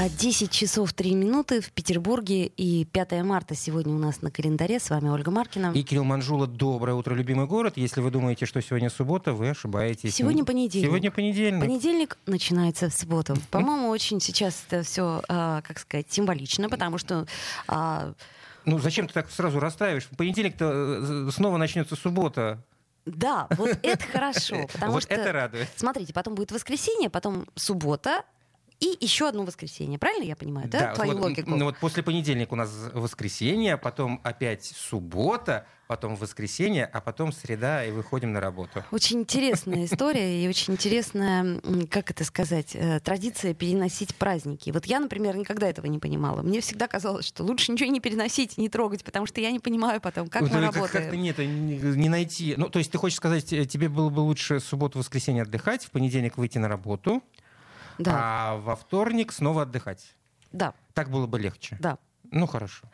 [0.00, 4.80] А 10 часов 3 минуты в Петербурге и 5 марта сегодня у нас на календаре.
[4.80, 5.72] С вами Ольга Маркина.
[5.74, 6.46] И Кирилл Манжула.
[6.46, 7.74] Доброе утро, любимый город.
[7.76, 10.14] Если вы думаете, что сегодня суббота, вы ошибаетесь.
[10.14, 10.88] Сегодня понедельник.
[10.88, 11.60] Сегодня понедельник.
[11.60, 13.36] Понедельник начинается в субботу.
[13.50, 17.26] По-моему, очень сейчас это все, а, как сказать, символично, потому что...
[17.68, 18.14] А,
[18.64, 20.08] ну, зачем ты так сразу расстраиваешь?
[20.16, 22.64] Понедельник-то э, снова начнется суббота.
[23.04, 24.66] Да, вот это хорошо.
[24.72, 25.68] Потому вот что, это радует.
[25.76, 28.24] Смотрите, потом будет воскресенье, потом суббота,
[28.80, 29.98] и еще одно воскресенье.
[29.98, 31.50] Правильно я понимаю, да, Да, твою вот, логику?
[31.50, 37.84] ну вот после понедельника у нас воскресенье, потом опять суббота, потом воскресенье, а потом среда,
[37.84, 38.84] и выходим на работу.
[38.90, 44.70] Очень интересная история и очень интересная, как это сказать, э, традиция переносить праздники.
[44.70, 46.42] Вот я, например, никогда этого не понимала.
[46.42, 50.00] Мне всегда казалось, что лучше ничего не переносить, не трогать, потому что я не понимаю
[50.00, 51.04] потом, как Вот мы это работаем.
[51.04, 52.54] Как-то нет, не, не найти.
[52.56, 56.38] Ну, то есть ты хочешь сказать, э, тебе было бы лучше субботу-воскресенье отдыхать, в понедельник
[56.38, 57.22] выйти на работу,
[58.04, 58.12] Да,
[58.52, 60.14] а во вторник снова отдыхать.
[60.52, 61.76] да, Так было бы легче.
[61.80, 61.98] да.
[62.32, 62.86] Ну, хорошо.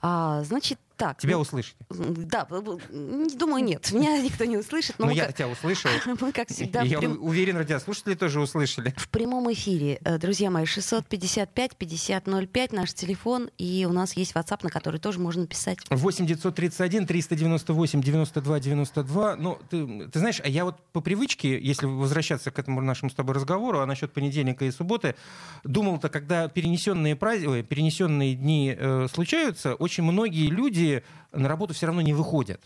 [0.00, 1.18] А, значит, так.
[1.18, 1.76] Тебя ну, услышали.
[1.90, 3.92] Да, думаю, нет.
[3.98, 4.96] Меня никто не услышит.
[4.98, 5.88] Но Но мы, я как, тебя услышал.
[6.20, 8.92] мы, как всегда, я прям- уверен, радиослушатели тоже услышали.
[8.96, 14.70] В прямом эфире, э, друзья мои, 655-5005, наш телефон, и у нас есть WhatsApp, на
[14.70, 15.78] который тоже можно писать.
[15.88, 19.36] 8 931 398 92 92.
[19.36, 23.14] Ну, ты, ты знаешь, а я вот по привычке, если возвращаться к этому нашему с
[23.14, 25.14] тобой разговору, а насчет понедельника и субботы,
[25.62, 30.87] думал-то, когда перенесенные, праздники, перенесенные дни э, случаются, очень многие люди
[31.32, 32.60] на работу все равно не выходят.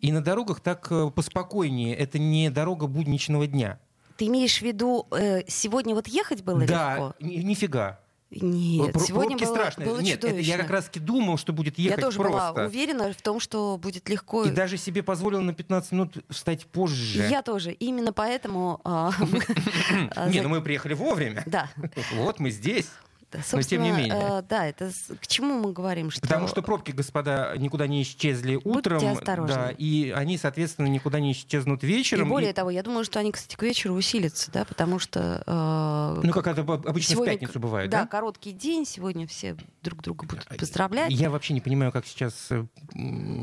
[0.00, 1.94] И на дорогах так э, поспокойнее.
[1.96, 3.78] Это не дорога будничного дня.
[4.16, 7.14] Ты имеешь в виду, э, сегодня вот ехать было да, легко?
[7.20, 7.98] ни- нифига.
[8.40, 9.86] Нет, Про- сегодня было, страшные.
[9.86, 12.52] было Нет, это я как раз таки думал, что будет Я ехать тоже просто.
[12.54, 14.44] была уверена в том, что будет легко.
[14.44, 17.26] И даже себе позволил на 15 минут встать позже.
[17.28, 17.72] Я тоже.
[17.72, 18.80] Именно поэтому...
[18.84, 19.10] а,
[20.16, 21.42] а, Не, ну мы приехали вовремя.
[21.46, 21.68] Да.
[22.14, 22.88] Вот мы здесь.
[23.52, 24.12] Но тем не менее.
[24.14, 26.10] э, Да, это к чему мы говорим?
[26.10, 26.20] Что...
[26.20, 29.04] Потому что пробки, господа, никуда не исчезли утром.
[29.06, 29.54] осторожны.
[29.54, 32.28] Да, и они, соответственно, никуда не исчезнут И вечером.
[32.28, 35.42] более И- того, я думаю, что они, кстати, к вечеру усилятся, да, потому что...
[35.46, 38.02] э, Ну, как это обычно сегодня в пятницу бывает, да?
[38.02, 38.06] да?
[38.06, 41.10] короткий день, сегодня все друг друга будут поздравлять.
[41.12, 42.64] Я вообще не понимаю, как сейчас э,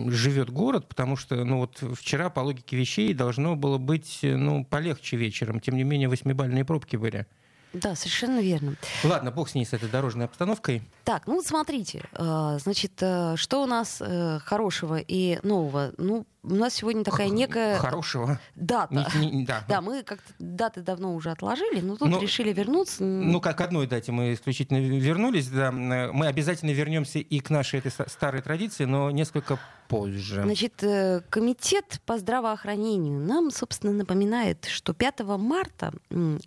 [0.10, 4.64] живет город, потому что, ну вот вчера по логике вещей должно было быть, э, ну,
[4.66, 5.60] полегче вечером.
[5.60, 7.26] Тем не менее, восьмибальные пробки были.
[7.74, 8.76] Да, совершенно верно.
[9.04, 10.82] Ладно, бог с ней, с этой дорожной обстановкой.
[11.04, 15.94] Так, ну вот смотрите, э, значит, э, что у нас э, хорошего и нового?
[15.98, 18.40] Ну, у нас сегодня такая некая Хорошего.
[18.56, 18.94] дата.
[19.20, 19.64] Не- не- да.
[19.68, 23.04] Да, мы как-то даты давно уже отложили, но тут Ну, решили вернуться.
[23.04, 25.68] Ну, как к одной дате мы исключительно вернулись, да.
[25.70, 30.44] Э, Мы обязательно вернемся и к нашей этой ста- старой традиции, но несколько позже.
[30.44, 35.92] Значит, э, комитет по здравоохранению нам, собственно, напоминает, что 5 марта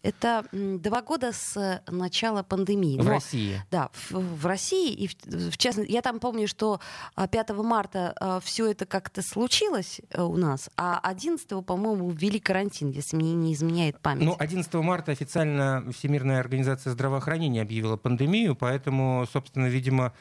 [0.03, 2.99] это два года с э, начала пандемии.
[2.99, 3.61] в Но- России.
[3.71, 5.15] Да, в, в России, и в,
[5.51, 6.81] в частности, я там помню, что
[7.15, 12.91] а, 5 марта все это как-то случилось э, у нас, а 11, по-моему, ввели карантин,
[12.91, 14.25] если мне не изменяет память.
[14.25, 20.13] Ну, 11 марта официально Всемирная организация здравоохранения объявила пандемию, поэтому, собственно, видимо,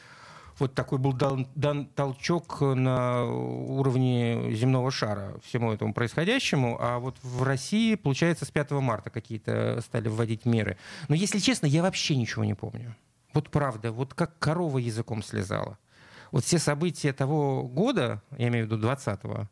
[0.59, 6.77] вот такой был дан, дан толчок на уровне земного шара всему этому происходящему.
[6.79, 10.77] А вот в России, получается, с 5 марта какие-то стали вводить меры.
[11.07, 12.95] Но, если честно, я вообще ничего не помню.
[13.33, 15.77] Вот правда, вот как корова языком слезала.
[16.31, 19.47] Вот все события того года, я имею в виду 20-го,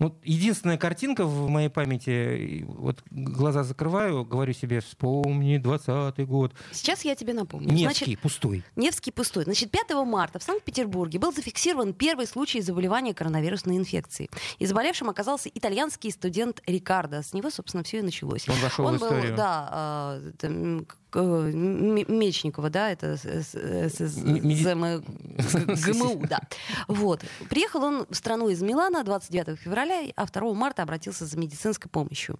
[0.00, 6.54] ну, единственная картинка в моей памяти, вот глаза закрываю, говорю себе, вспомни 20-й год.
[6.72, 7.68] Сейчас я тебе напомню.
[7.70, 8.64] Невский, Значит, пустой.
[8.76, 9.44] Невский пустой.
[9.44, 14.30] Значит, 5 марта в Санкт-Петербурге был зафиксирован первый случай заболевания коронавирусной инфекцией.
[14.58, 17.22] И заболевшим оказался итальянский студент Рикардо.
[17.22, 18.48] С него, собственно, все и началось.
[18.48, 19.36] Он вошел в был, историю.
[19.36, 20.20] да, а,
[21.18, 23.16] Мечникова, да, это
[25.92, 26.40] ГМУ, да.
[26.88, 27.24] Вот.
[27.48, 32.38] Приехал он в страну из Милана 29 февраля, а 2 марта обратился за медицинской помощью.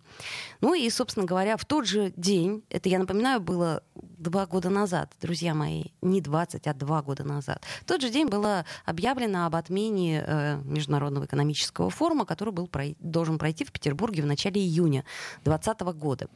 [0.60, 5.12] Ну и, собственно говоря, в тот же день, это, я напоминаю, было два года назад,
[5.20, 7.64] друзья мои, не 20, а два года назад.
[7.82, 12.96] В тот же день было объявлено об отмене э, Международного экономического форума, который был прой-
[13.00, 15.04] должен пройти в Петербурге в начале июня
[15.44, 16.28] 2020 года.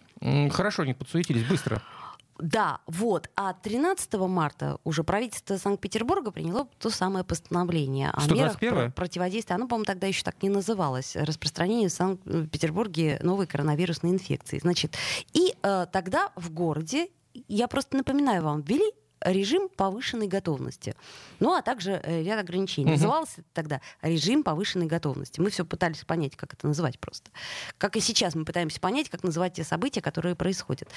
[0.50, 1.82] Хорошо, они подсуетились быстро.
[2.39, 3.31] Да, вот.
[3.37, 8.71] А 13 марта уже правительство Санкт-Петербурга приняло то самое постановление о мерах 121-е?
[8.71, 9.55] про- противодействия.
[9.57, 11.15] Оно, по-моему, тогда еще так не называлось.
[11.17, 14.59] Распространение в Санкт-Петербурге новой коронавирусной инфекции.
[14.59, 14.97] Значит,
[15.33, 17.09] и э, тогда в городе,
[17.49, 18.93] я просто напоминаю вам, ввели
[19.25, 20.94] режим повышенной готовности.
[21.41, 22.87] Ну, а также э, ряд ограничений.
[22.87, 22.93] Угу.
[22.93, 25.41] Назывался тогда режим повышенной готовности.
[25.41, 27.31] Мы все пытались понять, как это называть просто.
[27.79, 30.88] Как и сейчас мы пытаемся понять, как называть те события, которые происходят.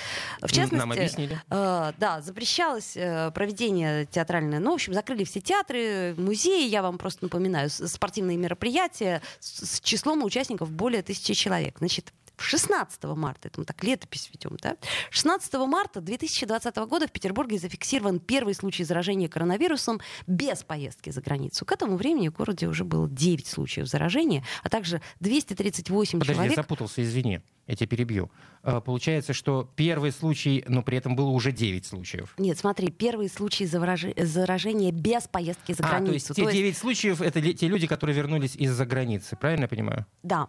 [0.41, 1.41] В частности, Нам объяснили.
[1.49, 4.59] Э, да, запрещалось э, проведение театральное.
[4.59, 9.81] Ну, в общем, закрыли все театры, музеи, я вам просто напоминаю, спортивные мероприятия с, с
[9.81, 11.75] числом участников более тысячи человек.
[11.79, 14.77] Значит, 16 марта, это мы так летопись ведем, да?
[15.11, 21.65] 16 марта 2020 года в Петербурге зафиксирован первый случай заражения коронавирусом без поездки за границу.
[21.65, 26.57] К этому времени в городе уже было 9 случаев заражения, а также 238 Подожди, человек...
[26.57, 28.31] я запутался, извини я тебя перебью.
[28.63, 32.33] А, получается, что первый случай, но при этом было уже 9 случаев.
[32.37, 36.01] Нет, смотри, первый случай заражения без поездки за границу.
[36.01, 36.79] А, то есть те 9 есть...
[36.79, 40.05] случаев— это те люди, которые вернулись из-за границы, правильно я понимаю?
[40.23, 40.47] Да.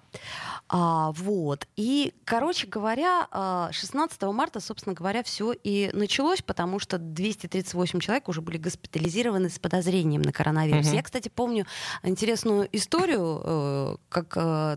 [0.68, 1.66] А, вот.
[1.76, 8.28] И, короче говоря, 16 а, марта, собственно говоря, все и началось, потому что 238 человек
[8.28, 10.86] уже были госпитализированы с подозрением на коронавирус.
[10.88, 10.94] Угу.
[10.94, 11.66] Я, кстати, помню
[12.02, 14.76] интересную историю, э, как э,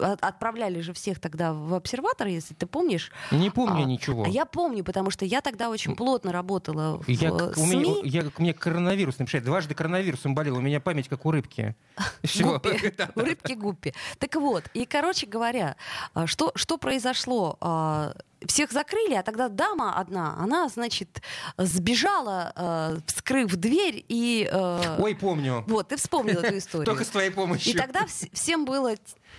[0.00, 3.10] отправляли же всех тогда в обсерватор, если ты помнишь.
[3.30, 4.26] Не помню а, ничего.
[4.26, 7.52] Я помню, потому что я тогда очень плотно работала в я, СМИ.
[7.56, 11.30] У меня, я, у меня коронавирус, например, дважды коронавирусом болел, у меня память как у
[11.30, 11.74] рыбки.
[13.14, 13.94] У рыбки гуппи.
[14.18, 15.76] Так вот, и, короче говоря,
[16.14, 17.56] а, что, что произошло?
[17.60, 18.14] А,
[18.46, 21.22] всех закрыли, а тогда дама одна, она, значит,
[21.56, 24.48] сбежала, э, вскрыв дверь и...
[24.50, 25.64] Э, Ой, помню.
[25.66, 26.86] Вот, ты вспомнил эту историю.
[26.86, 27.74] Только с твоей помощью.
[27.74, 28.94] И тогда вс- всем было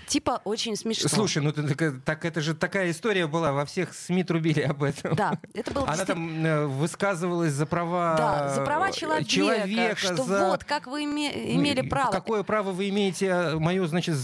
[0.09, 1.07] типа очень смешно.
[1.07, 5.15] Слушай, ну так, так это же такая история была, во всех СМИ трубили об этом.
[5.15, 10.23] Да, это было Она там э, высказывалась за права Да, за права человека, человека что
[10.23, 10.49] за...
[10.49, 11.55] вот, как вы име...
[11.55, 12.11] имели право.
[12.11, 14.17] Какое право вы имеете э, мою, значит,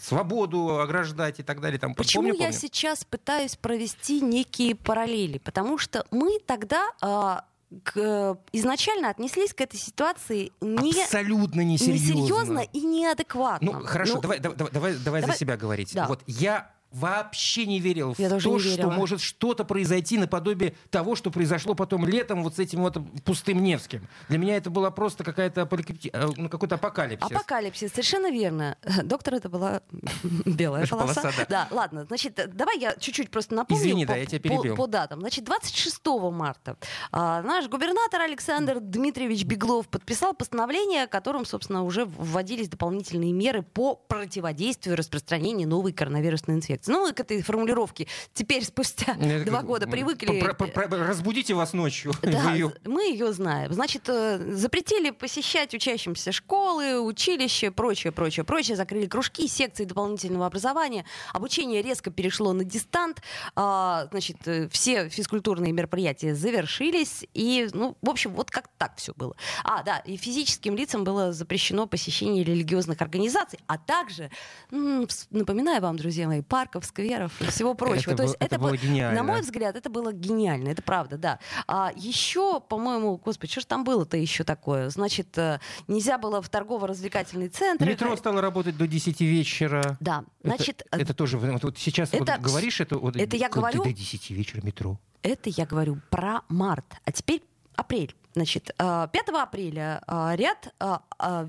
[0.00, 1.78] свободу ограждать и так далее.
[1.78, 2.58] Там, Почему помню, я помню?
[2.58, 5.38] сейчас пытаюсь провести некие параллели?
[5.38, 7.44] Потому что мы тогда а,
[7.84, 12.14] к, изначально отнеслись к этой ситуации не, абсолютно несерьезно.
[12.14, 13.72] несерьезно и неадекватно.
[13.72, 15.94] Ну хорошо, ну, давай, давай, давай, давай, давай за себя говорить.
[15.94, 16.06] Да.
[16.06, 21.30] Вот я вообще не верил Я в то, что может что-то произойти наподобие того, что
[21.30, 24.06] произошло потом летом вот с этим вот пустым Невским.
[24.28, 25.68] Для меня это была просто какая-то
[26.12, 27.30] э, ну, какой-то апокалипсис.
[27.30, 28.76] Апокалипсис, совершенно верно.
[29.04, 29.82] Доктор, это была
[30.44, 31.22] белая полоса.
[31.22, 31.66] полоса да.
[31.70, 32.04] да, ладно.
[32.04, 34.76] Значит, давай я чуть-чуть просто напомню Извини, по, да, я тебя перебил.
[34.76, 35.20] По, по датам.
[35.20, 36.00] Значит, 26
[36.30, 36.76] марта
[37.10, 43.94] а, наш губернатор Александр Дмитриевич Беглов подписал постановление, которым, собственно, уже вводились дополнительные меры по
[43.94, 46.92] противодействию распространению новой коронавирусной инфекции инфекции.
[46.92, 49.14] Ну, к этой формулировке теперь спустя
[49.44, 50.42] два года привыкли.
[50.90, 52.12] Разбудите вас ночью.
[52.32, 53.72] Да, мы ее знаем.
[53.72, 58.76] Значит, э, запретили посещать учащимся школы, училища, прочее, прочее, прочее.
[58.76, 61.04] Закрыли кружки, секции дополнительного образования.
[61.32, 63.20] Обучение резко перешло на дистант.
[63.54, 67.24] А, значит, э, все физкультурные мероприятия завершились.
[67.34, 69.36] И, ну, в общем, вот как так все было.
[69.62, 74.30] А, да, и физическим лицам было запрещено посещение религиозных организаций, а также,
[74.70, 78.12] напоминаю вам, друзья мои, парк парков, скверов и всего прочего.
[78.12, 79.22] Это, То есть это, это было гениально.
[79.22, 81.38] На мой взгляд, это было гениально, это правда, да.
[81.66, 84.88] А еще, по-моему, господи, что же там было-то еще такое?
[84.90, 87.86] Значит, э, нельзя было в торгово-развлекательный центр.
[87.86, 89.96] Метро стало работать до 10 вечера.
[90.00, 90.82] Да, значит...
[90.90, 93.84] Это, это тоже, вот, вот сейчас это, вот говоришь, это, вот, это я говорю...
[93.84, 94.98] До 10 вечера метро.
[95.22, 96.86] Это я говорю про март.
[97.04, 97.42] А теперь
[97.76, 98.14] апрель.
[98.34, 100.96] Значит, 5 э, апреля э, ряд э,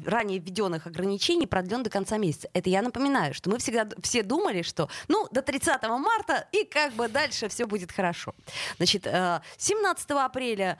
[0.05, 2.49] ранее введенных ограничений продлен до конца месяца.
[2.53, 6.93] Это я напоминаю, что мы всегда все думали, что ну до 30 марта и как
[6.93, 8.33] бы дальше все будет хорошо.
[8.77, 10.77] Значит, 17 апреля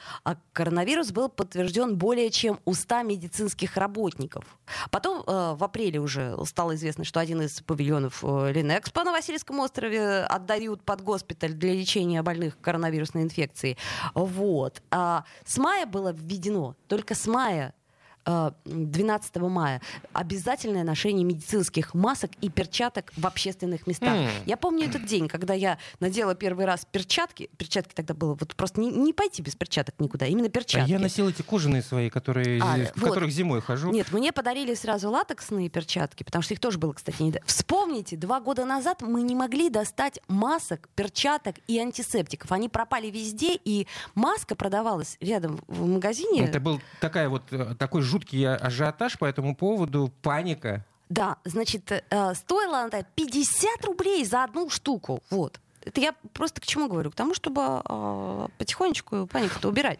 [0.51, 4.45] коронавирус был подтвержден более чем у 100 медицинских работников.
[4.91, 10.83] Потом в апреле уже стало известно, что один из павильонов Ленэкспо на Васильевском острове отдают
[10.83, 13.77] под госпиталь для лечения больных коронавирусной инфекцией.
[14.13, 14.81] Вот.
[14.91, 16.75] А с мая было введено.
[16.87, 17.75] Только с мая
[18.25, 19.81] 12 э, мая
[20.13, 24.13] обязательное ношение медицинских масок и перчаток в общественных местах.
[24.13, 24.29] Mm.
[24.45, 27.49] Я помню этот день, когда я надела первый раз перчатки.
[27.57, 30.89] Перчатки тогда было вот просто не, не пойти без перчаток никуда, именно перчатки.
[30.89, 33.09] А я носил эти кожаные свои, которые, а, в вот.
[33.09, 33.91] которых зимой хожу.
[33.91, 37.33] Нет, мне подарили сразу латексные перчатки, потому что их тоже было, кстати, не...
[37.45, 42.51] Вспомните, два года назад мы не могли достать масок, перчаток и антисептиков.
[42.51, 46.45] Они пропали везде, и маска продавалась рядом в магазине.
[46.45, 50.85] Это был такая вот, э, такой жуткий ажиотаж по этому поводу, паника.
[51.09, 55.21] Да, значит, э, стоила она 50 рублей за одну штуку.
[55.29, 55.59] Вот.
[55.85, 57.11] Это я просто к чему говорю?
[57.11, 59.99] К тому, чтобы э, потихонечку панику-то убирать.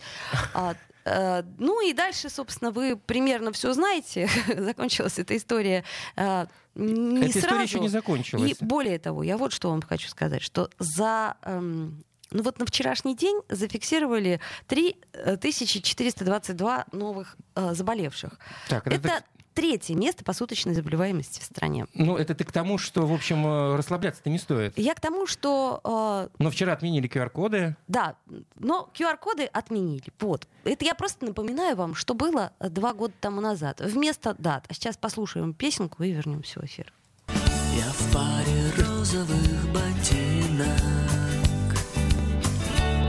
[0.53, 4.29] А, э, ну и дальше, собственно, вы примерно все знаете.
[4.57, 5.83] Закончилась эта история
[6.15, 7.39] э, не эта сразу.
[7.39, 8.51] история еще не закончилась.
[8.51, 11.35] И более того, я вот что вам хочу сказать, что за...
[11.43, 12.03] Эм,
[12.33, 18.37] Ну вот на вчерашний день зафиксировали 3422 новых э, заболевших.
[18.67, 19.23] Так, это, Это
[19.53, 21.85] третье место по суточной заболеваемости в стране.
[21.93, 24.73] ну, это ты к тому, что, в общем, э, расслабляться-то не стоит.
[24.77, 27.75] Я к тому, что э, Но вчера отменили QR-коды.
[27.87, 28.15] Да,
[28.57, 30.11] но QR-коды отменили.
[30.19, 30.47] Вот.
[30.63, 33.79] Это я просто напоминаю вам, что было э, два года тому назад.
[33.79, 34.65] Вместо дат.
[34.69, 36.91] А сейчас послушаем песенку и вернемся в эфир.
[37.27, 40.67] Я в паре розовых ботинок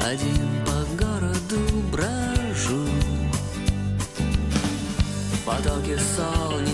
[0.05, 2.87] Один по городу брожу.
[5.33, 6.74] В потоке солнечных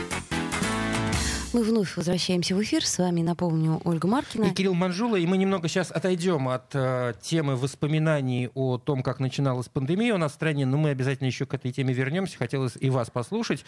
[1.53, 2.85] Мы вновь возвращаемся в эфир.
[2.85, 4.45] С вами, напомню, Ольга Маркина.
[4.45, 9.19] И Кирилл Манжула, и мы немного сейчас отойдем от э, темы воспоминаний о том, как
[9.19, 12.37] начиналась пандемия у нас в стране, но мы обязательно еще к этой теме вернемся.
[12.37, 13.65] Хотелось и вас послушать,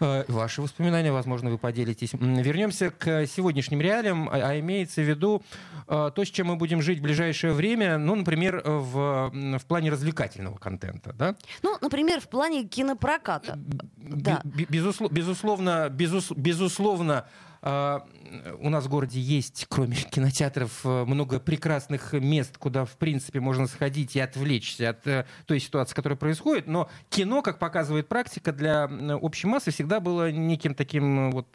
[0.00, 2.10] э, ваши воспоминания, возможно, вы поделитесь.
[2.12, 5.42] Вернемся к сегодняшним реалиям, а, а имеется в виду
[5.88, 9.90] э, то, с чем мы будем жить в ближайшее время, ну, например, в, в плане
[9.90, 11.34] развлекательного контента, да?
[11.62, 13.58] Ну, например, в плане кинопроката.
[13.96, 14.42] Да.
[14.44, 17.21] Бе- безусло- безусловно, безус- безусловно,
[17.62, 23.66] у нас в городе есть, кроме кинотеатров, э, много прекрасных мест, куда, в принципе, можно
[23.66, 26.66] сходить и отвлечься от э, той ситуации, которая происходит.
[26.66, 28.86] Но кино, как показывает практика, для
[29.20, 31.48] общей массы всегда было неким таким э, вот...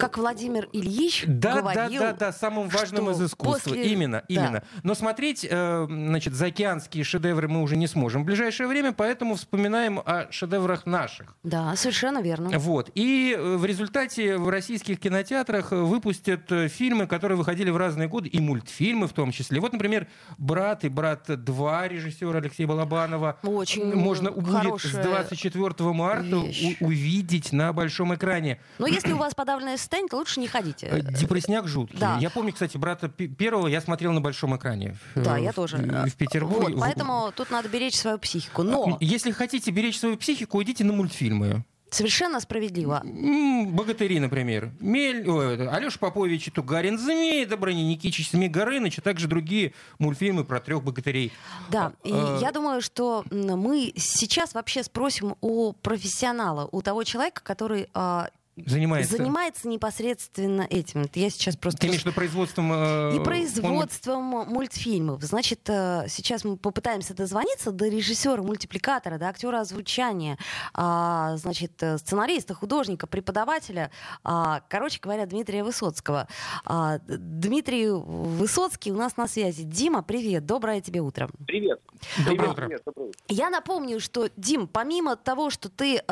[0.00, 2.00] Как Владимир Ильич да, говорил...
[2.00, 3.70] да, да, да, самым важным из искусства.
[3.70, 4.34] после- Именно, Да.
[4.34, 4.62] именно.
[4.82, 10.26] Но смотреть, значит, заокеанские шедевры мы уже не сможем в ближайшее время, поэтому вспоминаем о
[10.32, 11.36] шедеврах наших.
[11.44, 12.50] Да, совершенно верно.
[12.58, 12.90] Вот.
[12.96, 18.28] И в результате в российских кинотеатрах э, выпустят э, фильмы, которые выходили в разные годы,
[18.28, 19.60] и мультфильмы в том числе.
[19.60, 20.06] Вот, например,
[20.38, 23.38] «Брат» и «Брат 2» режиссера Алексея Балабанова.
[23.42, 26.76] Очень Можно будет с хорошая 24 марта вещь.
[26.80, 28.60] увидеть на большом экране.
[28.78, 30.86] Но если у вас подавленное состояние, то лучше не ходите.
[30.86, 31.98] Э, Депресняк жуткий.
[31.98, 32.18] Да.
[32.20, 34.96] Я помню, кстати, брата первого я смотрел на большом экране.
[35.14, 35.76] Да, в- я тоже.
[35.76, 36.74] В Петербурге.
[36.74, 38.62] Вот, поэтому тут надо беречь свою психику.
[38.62, 41.64] Но Если хотите беречь свою психику, идите на мультфильмы.
[41.90, 43.02] Совершенно справедливо.
[43.04, 44.70] Богатыри, например.
[44.80, 50.44] Мель, ой, Алеша Попович и Тугарин Змей, Доброни Никитич, Семи Горыныч, а также другие мультфильмы
[50.44, 51.32] про трех богатырей.
[51.70, 57.42] Да, и А, я думаю, что мы сейчас вообще спросим у профессионала, у того человека,
[57.42, 58.28] который а,
[58.64, 59.16] Занимается.
[59.18, 61.04] занимается непосредственно этим.
[61.14, 61.80] Я сейчас просто...
[61.80, 62.72] Ты имеешь в виду производством...
[62.72, 65.22] э, И он- производством мультфильмов.
[65.22, 70.38] Значит, э, сейчас мы попытаемся дозвониться до режиссера, мультипликатора, до актера озвучания,
[70.72, 73.90] а, значит, э, сценариста, художника, преподавателя,
[74.24, 76.26] а, короче говоря, Дмитрия Высоцкого.
[76.64, 79.64] А, Дмитрий Высоцкий у нас на связи.
[79.64, 81.28] Дима, привет, доброе тебе утро.
[81.46, 81.80] Привет.
[82.18, 82.66] Доброе Привет, утро.
[82.66, 83.20] привет, доброе утро.
[83.28, 86.02] Я напомню, что, Дим, помимо того, что ты, э,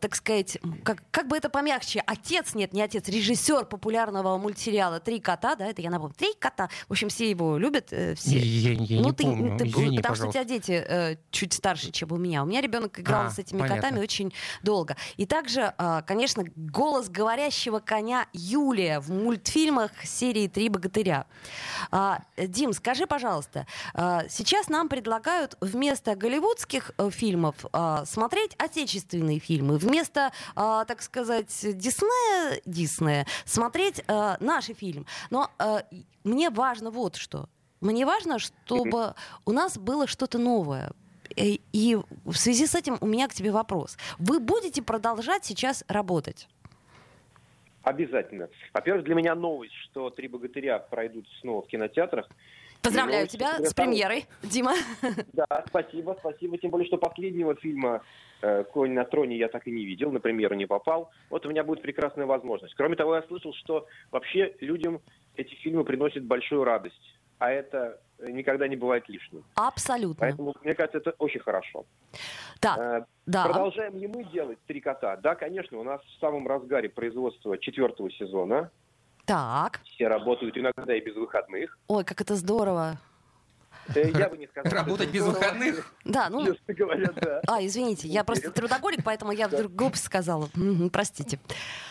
[0.00, 5.18] так сказать, как, как бы это помягче, отец, нет, не отец, режиссер популярного мультсериала «Три
[5.18, 8.38] кота», да, это я напомню, «Три кота», в общем, все его любят, э, все.
[8.38, 10.32] Я, я ну, не ты, помню, ты- извини, потому что у пожалуйста.
[10.32, 12.44] тебя дети э, чуть старше, чем у меня.
[12.44, 13.82] У меня ребенок играл А, с этими понятно.
[13.82, 14.96] котами очень долго.
[15.16, 21.26] И также, э, конечно, голос говорящего коня Юлия в мультфильмах серии «Три богатыря».
[21.90, 29.40] Э, Дим, скажи, пожалуйста, а, сейчас нам предлагают вместо голливудских э, фильмов а, смотреть отечественные
[29.40, 35.06] фильмы, вместо, а, так сказать, Диснея, Диснея смотреть а, наши фильмы.
[35.30, 35.50] Но
[35.90, 37.48] и- мне важно вот что.
[37.80, 39.14] Мне важно, чтобы
[39.44, 40.92] у нас было что-то новое.
[41.36, 43.96] Э, И в связи с этим у меня к тебе вопрос.
[44.18, 46.48] Вы будете продолжать сейчас работать?
[47.82, 48.48] Обязательно.
[48.74, 52.28] Во-первых, для меня новость, что «Три богатыря» пройдут снова в кинотеатрах.
[52.82, 54.74] Поздравляю тебя с премьерой, Дима.
[55.32, 56.58] Да, спасибо, спасибо.
[56.58, 58.00] Тем более, что последнего фильма э,
[58.72, 61.10] «Конь на троне» я так и не видел, на премьеру не попал.
[61.30, 62.74] Вот у меня будет прекрасная возможность.
[62.74, 65.00] Кроме того, я слышал, что вообще людям
[65.36, 67.18] эти фильмы приносят большую радость.
[67.38, 69.44] А это никогда не бывает лишним.
[69.54, 70.20] Абсолютно.
[70.20, 71.86] Поэтому, мне кажется, это очень хорошо.
[72.60, 73.44] Так, э, да.
[73.44, 75.16] Продолжаем ли мы делать «Три кота»?
[75.16, 78.70] Да, конечно, у нас в самом разгаре производства четвертого сезона.
[79.24, 79.80] Так.
[79.84, 81.78] Все работают иногда и без выходных.
[81.86, 82.98] Ой, как это здорово.
[83.94, 84.72] Я бы не сказал.
[84.72, 85.94] Работать без выходных?
[86.04, 86.54] Да, ну...
[86.66, 87.40] Говоря, да.
[87.46, 90.48] А, извините, я просто трудоголик, поэтому я вдруг глупость сказала.
[90.92, 91.38] Простите.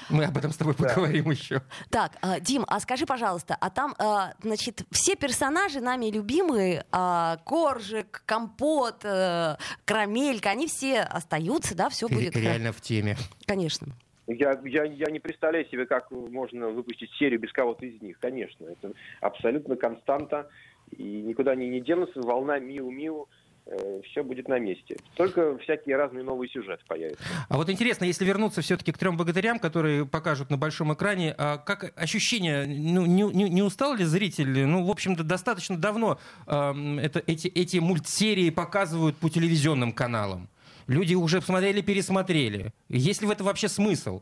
[0.09, 1.61] Мы об этом с тобой поговорим еще.
[1.89, 7.37] Так, а, Дим, а скажи, пожалуйста, а там, а, значит, все персонажи нами любимые, а,
[7.43, 12.35] Коржик, Компот, э, Карамелька, они все остаются, да, все будет...
[12.35, 13.17] реально в теме.
[13.45, 13.93] Конечно.
[14.27, 18.19] Я, я, я не представляю себе, как можно выпустить серию без кого-то из них.
[18.19, 20.49] Конечно, это абсолютно константа.
[20.91, 22.21] И никуда они не денутся.
[22.21, 23.27] Волна Миу-Миу
[23.65, 24.97] э, все будет на месте.
[25.15, 27.23] Только всякие разные новые сюжеты появятся.
[27.49, 31.57] А вот интересно, если вернуться все-таки к трем богатырям, которые покажут на большом экране, а
[31.57, 34.65] как ощущение, ну, не, не, не устал ли зритель?
[34.65, 40.49] Ну, в общем-то, достаточно давно э, это, эти, эти мультсерии показывают по телевизионным каналам.
[40.87, 42.71] Люди уже посмотрели, пересмотрели.
[42.87, 44.21] Есть ли в этом вообще смысл?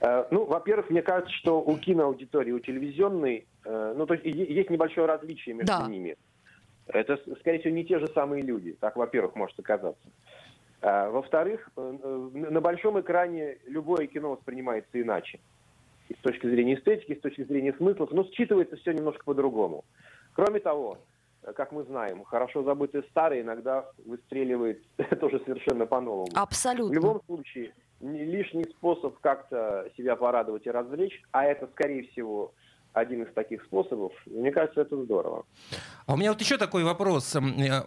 [0.00, 4.70] Э, ну, во-первых, мне кажется, что у киноаудитории, у телевизионной, э, ну, то есть есть
[4.70, 5.86] небольшое различие между да.
[5.86, 6.16] ними.
[6.86, 8.76] Это, скорее всего, не те же самые люди.
[8.80, 10.08] Так, во-первых, может оказаться.
[10.82, 15.40] Э, во-вторых, на большом экране любое кино воспринимается иначе.
[16.08, 19.84] И с точки зрения эстетики, с точки зрения смыслов, но считывается все немножко по-другому.
[20.34, 20.98] Кроме того,
[21.54, 24.82] как мы знаем, хорошо забытый старый иногда выстреливает
[25.20, 26.28] тоже совершенно по-новому.
[26.34, 26.92] Абсолютно.
[26.92, 32.52] В любом случае, лишний способ как-то себя порадовать и развлечь, а это, скорее всего,
[32.92, 35.44] один из таких способов, мне кажется, это здорово.
[36.06, 37.36] А у меня вот еще такой вопрос.
[37.36, 37.40] Э,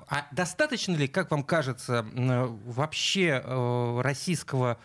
[0.07, 4.77] а достаточно ли, как вам кажется, вообще э, российского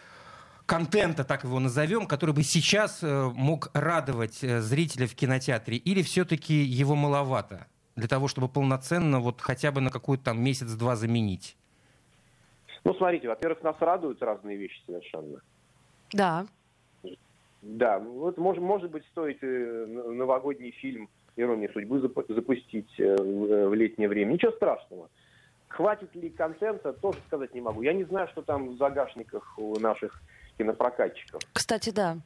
[0.67, 5.76] контента, так его назовем, который бы сейчас э, мог радовать зрителя в кинотеатре?
[5.76, 7.67] Или все-таки его маловато?
[7.97, 11.56] для того, чтобы полноценно вот хотя бы на какой-то там месяц-два заменить?
[12.84, 15.40] Ну, смотрите, во-первых, нас радуют разные вещи совершенно.
[16.12, 16.47] Да.
[17.62, 23.73] Да, вот может, может быть, стоит э, новогодний фильм «Ирония судьбы» запустить э, э, в
[23.73, 24.34] летнее время.
[24.34, 25.08] Ничего страшного.
[25.68, 27.80] Хватит ли контента, тоже сказать не могу.
[27.80, 30.23] Я не знаю, что там в загашниках у наших
[30.58, 31.40] кинопрокатчиков.
[31.54, 32.18] Кстати, да.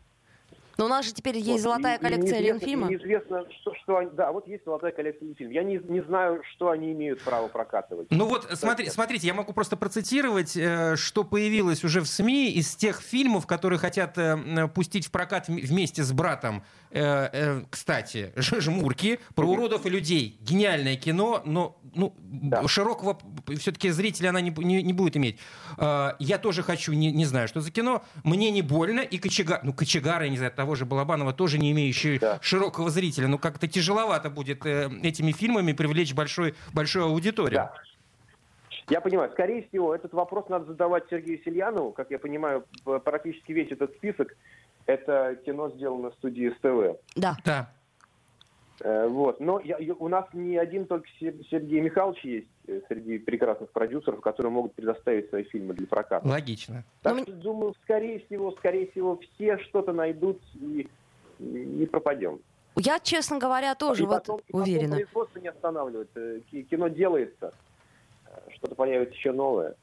[0.78, 2.88] Но у нас же теперь есть вот, золотая коллекция Ленфильма.
[2.88, 4.10] Неизвестно, что, что они...
[4.12, 5.52] Да, вот есть золотая коллекция Ленфильма.
[5.52, 8.06] Я не, не знаю, что они имеют право прокатывать.
[8.10, 12.76] Ну вот, смотри, смотрите, я могу просто процитировать, э, что появилось уже в СМИ из
[12.76, 16.62] тех фильмов, которые хотят э, пустить в прокат вместе с братом.
[16.92, 20.38] Э, кстати, «Жмурки», про уродов и людей.
[20.42, 22.68] Гениальное кино, но ну, да.
[22.68, 23.18] широкого
[23.58, 25.40] все-таки зрителя она не, не, не будет иметь.
[25.78, 28.04] Я тоже хочу, не, не знаю, что за кино.
[28.22, 29.60] Мне не больно, и кочегар...
[29.64, 32.38] Ну, кочегары, я не знаю, того же Балабанова, тоже не имеющий да.
[32.40, 33.28] широкого зрителя.
[33.28, 37.61] Ну, как-то тяжеловато будет э, этими фильмами привлечь большой, большую аудиторию.
[37.61, 37.74] Да.
[38.88, 39.31] Я понимаю.
[39.33, 41.92] Скорее всего, этот вопрос надо задавать Сергею Сельянову.
[41.92, 42.64] Как я понимаю,
[43.04, 44.35] практически весь этот список
[44.87, 46.98] это кино сделано в студии СТВ.
[47.14, 47.37] Да.
[47.44, 47.70] Да.
[48.80, 49.40] Э, вот.
[49.40, 54.52] Но я, у нас не один только Сергей Михайлович есть э, среди прекрасных продюсеров, которые
[54.52, 56.26] могут предоставить свои фильмы для проката.
[56.26, 56.84] Логично.
[57.02, 57.18] Так Но...
[57.20, 60.88] Ну, что, думаю, скорее всего, скорее всего, все что-то найдут и
[61.38, 62.40] не пропадем.
[62.76, 64.80] Я, честно говоря, тоже и вот потом, уверена.
[64.80, 66.20] И потом производство не останавливается.
[66.20, 67.52] Э, кино делается,
[68.54, 69.74] что-то появится еще новое.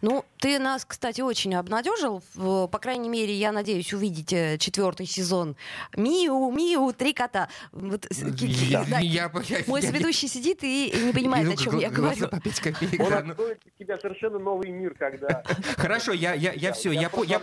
[0.00, 2.22] Ну, ты нас, кстати, очень обнадежил.
[2.34, 5.56] По крайней мере, я надеюсь увидеть э, четвертый сезон.
[5.96, 7.48] Миу, Миу, три кота.
[7.72, 8.98] Вот, я, да.
[8.98, 12.28] я, я, Мой я, сведущий сидит и, не понимает, о чем я говорю.
[12.28, 13.00] По 5 копеек.
[13.00, 13.70] Он да, откроет ну.
[13.78, 15.42] тебя совершенно новый мир, когда...
[15.76, 17.40] Хорошо, я, я, я все, я, я,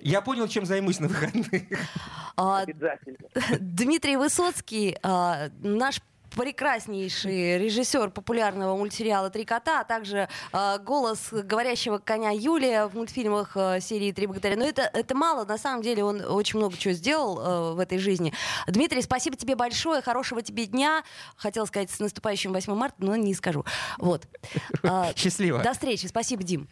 [0.00, 1.46] я понял, чем займусь на выходных.
[2.36, 2.64] А,
[3.60, 6.00] Дмитрий Высоцкий, а, наш
[6.36, 13.52] прекраснейший режиссер популярного мультсериала «Три кота», а также э, голос говорящего коня Юлия в мультфильмах
[13.56, 14.56] э, серии «Три богатыря».
[14.56, 17.98] Но это, это мало, на самом деле он очень много чего сделал э, в этой
[17.98, 18.32] жизни.
[18.66, 21.02] Дмитрий, спасибо тебе большое, хорошего тебе дня.
[21.36, 23.64] Хотела сказать с наступающим 8 марта, но не скажу.
[23.98, 24.26] Вот.
[25.16, 25.62] Счастливо.
[25.62, 26.68] До встречи, спасибо, Дим.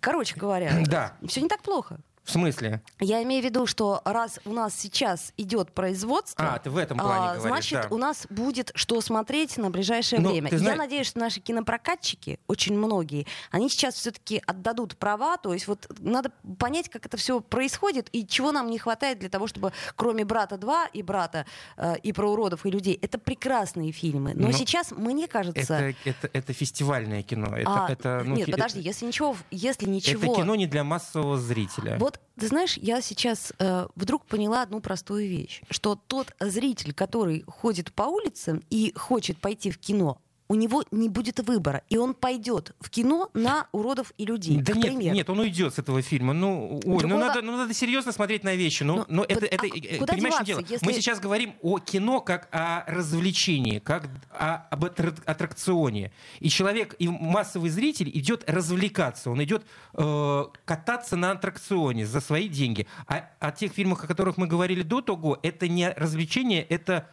[0.00, 1.16] Короче говоря, да.
[1.26, 1.98] все не так плохо.
[2.26, 2.82] В смысле?
[2.98, 6.98] Я имею в виду, что раз у нас сейчас идет производство, а, ты в этом
[6.98, 7.94] плане а, говоришь, значит, да.
[7.94, 10.50] у нас будет что смотреть на ближайшее Ну, время.
[10.52, 15.86] Я надеюсь, что наши кинопрокатчики, очень многие, они сейчас все-таки отдадут права, то есть вот
[16.00, 20.24] надо понять, как это все происходит и чего нам не хватает для того, чтобы кроме
[20.24, 24.32] «Брата 2» и «Брата» э, и про уродов и людей, это прекрасные фильмы.
[24.34, 25.74] Но Но сейчас, мне кажется...
[25.74, 27.56] Это, это, это фестивальное кино.
[27.56, 30.32] Это, а, это, ну, нет, подожди, это- если ничего, если ничего...
[30.32, 31.96] Это кино не для массового зрителя.
[32.00, 37.44] Вот, ты знаешь, я сейчас э, вдруг поняла одну простую вещь, что тот зритель, который
[37.46, 42.14] ходит по улицам и хочет пойти в кино, у него не будет выбора, и он
[42.14, 44.58] пойдет в кино на уродов и людей.
[44.60, 45.14] Да нет, примеру.
[45.14, 46.32] нет, он уйдет с этого фильма.
[46.32, 48.82] Ну, ой, ну, надо, ну надо серьезно смотреть на вещи.
[48.84, 50.62] Ну, Ну, но это, вот, это, а э, куда понимаешь, что дело?
[50.62, 56.12] деваться, Мы если- сейчас говорим о кино как о развлечении, как о- об аттрак- аттракционе.
[56.40, 62.48] И человек, и массовый зритель идет развлекаться, он идет э, кататься на аттракционе за свои
[62.48, 62.86] деньги.
[63.08, 67.08] А о тех фильмах, о которых мы говорили до того, это не развлечение, это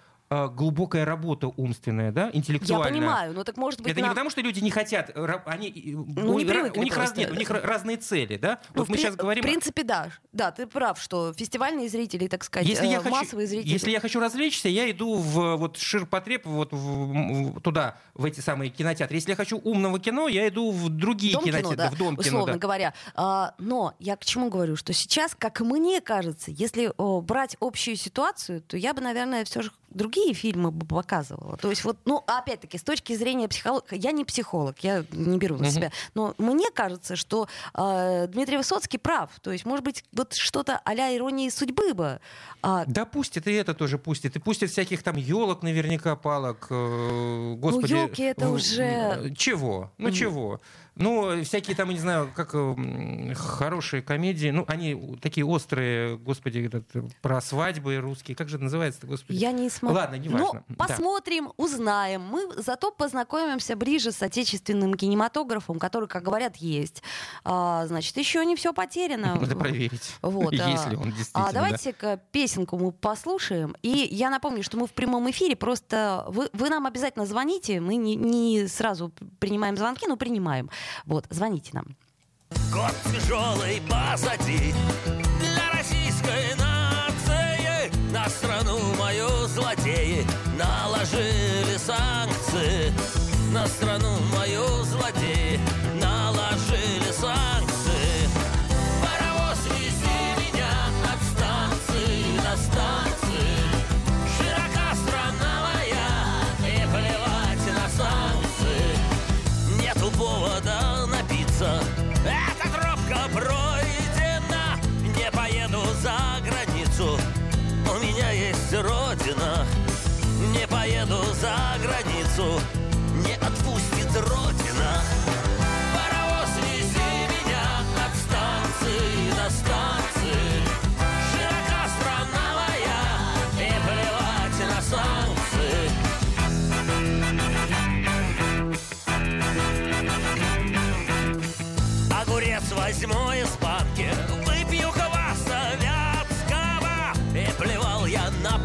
[0.48, 2.90] глубокая работа умственная, да, Я интеллектуальная.
[2.92, 5.12] понимаю, но так может быть Это не нам- потому, что люди не хотят,
[5.46, 8.60] они, Ну, у, не ра- у них, раз- нет, у них ра- разные цели, да?
[8.74, 9.42] Ну, вот в мы при- сейчас говорим.
[9.44, 10.10] В принципе, да.
[10.32, 13.72] Да, ты прав, что фестивальные зрители, так сказать, если я, э, хочу, массовые зрители...
[13.72, 16.76] если я хочу развлечься, я иду в вот ширпотреб, вот в-
[17.56, 19.16] в- туда, в эти самые кинотеатры.
[19.18, 22.16] Если я хочу умного кино, я иду в другие Дом кино, кинотеатры, да, в дом
[22.18, 22.22] кино.
[22.22, 22.60] условно да.
[22.60, 22.94] говоря.
[23.16, 27.96] А, но я к чему говорю, что сейчас, как мне кажется, если о, брать общую
[27.96, 31.58] ситуацию, то я бы, наверное, все же другие фильмы бы показывала.
[31.58, 35.58] То есть вот, ну, опять-таки, с точки зрения психологии, я не психолог, я не беру
[35.58, 39.30] на себя, но мне кажется, что э, Дмитрий Высоцкий прав.
[39.42, 42.20] То есть, может быть, вот что-то а-ля иронии судьбы бы.
[42.62, 44.36] А, Да пустит, и это тоже пустит.
[44.36, 46.68] И пустит всяких там елок наверняка, палок.
[46.70, 47.94] э, Господи.
[47.94, 49.92] ёлки это в- уже- э, Чего?
[49.98, 50.16] Ну Мгм.
[50.16, 50.62] чего?
[50.96, 52.56] Ну, всякие там, не знаю, как
[53.36, 54.50] хорошие комедии.
[54.50, 56.86] Ну, они такие острые, господи, этот,
[57.22, 58.36] про свадьбы русские.
[58.36, 59.38] Как же это называется господи?
[59.38, 59.98] я не смотрю.
[59.98, 60.64] Ладно, неважно.
[60.68, 60.88] Ну, Да.
[60.88, 62.22] посмотрим, узнаем.
[62.22, 67.02] Мы зато познакомимся ближе с отечественным кинематографом, который, как говорят, есть.
[67.44, 69.36] А, значит, еще не все потеряно.
[69.42, 70.70] Надо проверить, Вот, а.
[70.70, 71.48] если он действительно.
[71.48, 73.76] А давайте-ка песенку мы послушаем.
[73.82, 75.56] И я напомню, что мы в прямом эфире.
[75.56, 77.80] Просто вы, вы нам обязательно звоните.
[77.80, 80.70] Мы не, не сразу принимаем звонки, но принимаем.
[81.06, 81.96] Вот, звоните нам.
[82.72, 84.74] Год тяжелый позади
[85.40, 90.26] Для российской нации На страну мою злодеи
[90.58, 92.94] Наложили санкции
[93.52, 94.18] На страну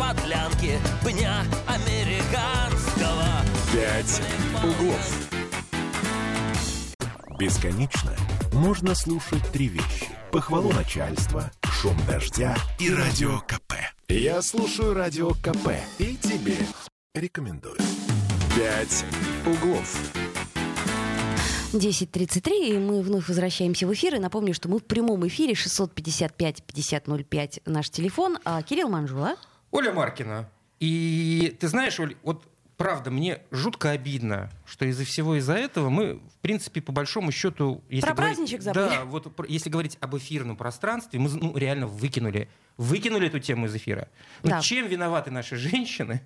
[0.09, 3.27] подлянки Пня американского
[3.73, 4.23] «Пять
[4.62, 5.29] углов».
[7.38, 8.14] Бесконечно
[8.53, 10.09] можно слушать три вещи.
[10.33, 13.75] Похвалу начальства, шум дождя и радио КП.
[14.09, 16.57] Я слушаю радио КП и тебе
[17.14, 17.77] рекомендую.
[18.57, 19.05] «Пять
[19.47, 19.94] углов».
[21.73, 24.14] 10.33, и мы вновь возвращаемся в эфир.
[24.14, 28.38] И напомню, что мы в прямом эфире 655-5005 наш телефон.
[28.44, 29.37] А Кирилл Манжула.
[29.70, 30.48] Оля Маркина.
[30.81, 32.44] И ты знаешь, Оль, вот
[32.76, 37.83] правда, мне жутко обидно, что из-за всего из-за этого мы, в принципе, по большому счету...
[37.88, 38.88] Если Про говорить- праздничек забыли.
[38.88, 43.74] Да, вот если говорить об эфирном пространстве, мы ну, реально выкинули, выкинули эту тему из
[43.74, 44.09] эфира.
[44.44, 44.61] Но Да.
[44.61, 46.22] чем виноваты наши женщины?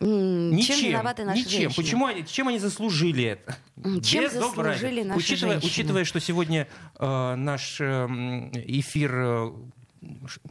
[0.00, 0.74] М, Ничем.
[0.80, 1.50] Чем виноваты наши Ничем.
[1.70, 1.74] женщины?
[1.84, 3.56] Почему они, чем они заслужили это?
[4.02, 5.70] Чем Без заслужили наши учитывая, женщины?
[5.70, 6.66] учитывая, что сегодня
[6.98, 9.52] э, наш э, м, эфир э,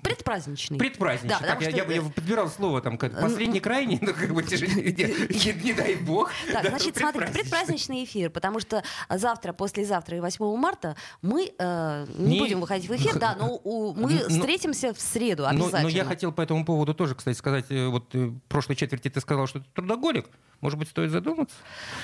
[0.01, 0.77] Предпраздничный.
[0.77, 1.39] Предпраздничный.
[1.41, 4.33] Да, Так, я, что- я, бы- я подбирал слово там как последний крайний, ну как
[4.33, 6.31] бы не, не дай бог.
[6.51, 8.03] Так, Да, значит, смотрите, предпраздничный.
[8.05, 12.95] эфир, потому что завтра, послезавтра и 8 марта мы э, не, Не- будем выходить в
[12.95, 15.81] эфир, да, но у- мы Но- встретимся в среду Но, обязательно.
[15.83, 19.09] но я хотел по этому поводу тоже, кстати, сказать, э, вот э, в прошлой четверти
[19.09, 20.27] ты сказал, что ты трудоголик.
[20.61, 21.55] Может быть, стоит задуматься?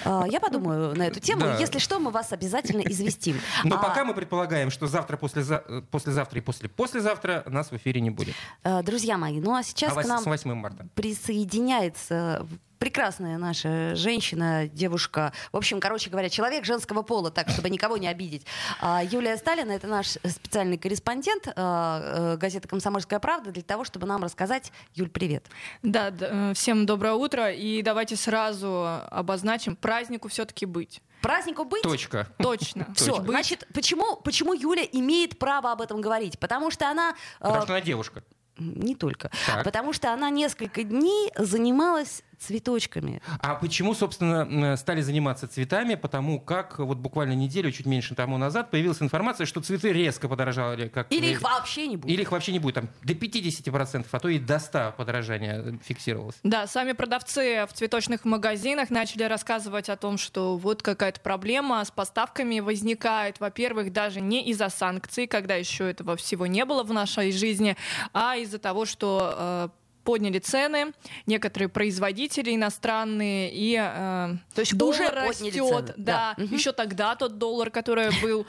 [0.03, 1.41] А, я подумаю на эту тему.
[1.41, 1.57] Да.
[1.59, 3.39] Если что, мы вас обязательно известим.
[3.63, 3.77] Но а...
[3.77, 5.63] пока мы предполагаем, что завтра, послеза...
[5.91, 8.35] послезавтра и после послезавтра нас в эфире не будет.
[8.63, 10.87] А, друзья мои, ну а сейчас а к нам 8 марта.
[10.95, 12.45] присоединяется
[12.79, 18.07] прекрасная наша женщина, девушка, в общем, короче говоря, человек женского пола, так, чтобы никого не
[18.07, 18.45] обидеть.
[18.79, 24.07] А, Юлия Сталина— это наш специальный корреспондент а, э, газеты «Комсомольская правда» для того, чтобы
[24.07, 24.71] нам рассказать.
[24.93, 25.45] Юль, привет.
[25.83, 27.51] Да, да, всем доброе утро.
[27.51, 31.01] И давайте сразу обозначим, празднику все-таки быть.
[31.21, 31.83] Празднику быть?
[31.83, 32.27] Точка.
[32.37, 32.87] Точно.
[32.95, 36.39] Все, значит, почему, почему Юля имеет право об этом говорить?
[36.39, 37.15] Потому что она...
[37.39, 38.23] Потому э, что она девушка.
[38.57, 39.31] Не только.
[39.45, 39.63] Так.
[39.63, 43.21] Потому что она несколько дней занималась цветочками.
[43.39, 45.95] А почему, собственно, стали заниматься цветами?
[45.95, 50.87] Потому как вот буквально неделю, чуть меньше тому назад, появилась информация, что цветы резко подорожали.
[50.87, 52.11] Как Или их вообще не будет.
[52.11, 52.75] Или их вообще не будет.
[52.75, 56.35] Там до 50%, а то и до 100% подорожания фиксировалось.
[56.43, 61.91] Да, сами продавцы в цветочных магазинах начали рассказывать о том, что вот какая-то проблема с
[61.91, 63.39] поставками возникает.
[63.39, 67.75] Во-первых, даже не из-за санкций, когда еще этого всего не было в нашей жизни,
[68.13, 69.69] а из-за того, что э,
[70.07, 70.93] подняли цены,
[71.25, 75.93] некоторые производители иностранные, и э, то есть доллар уже растет.
[75.97, 76.43] Да, да.
[76.45, 76.55] Угу.
[76.55, 78.45] еще тогда тот доллар, который был,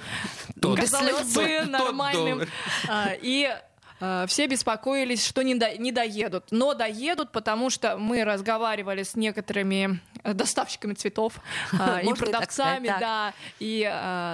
[0.76, 2.42] казалось бы, нормальным.
[2.88, 3.52] А, и
[3.98, 6.44] все беспокоились, что не, до, не доедут.
[6.50, 11.40] Но доедут, потому что мы разговаривали с некоторыми э, доставщиками цветов
[11.72, 13.82] э, и продавцами, да, и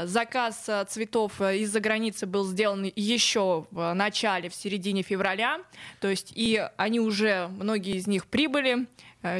[0.04, 5.60] заказ цветов из-за границы был сделан еще в начале, в середине февраля,
[6.00, 8.86] то есть и они уже, многие из них прибыли,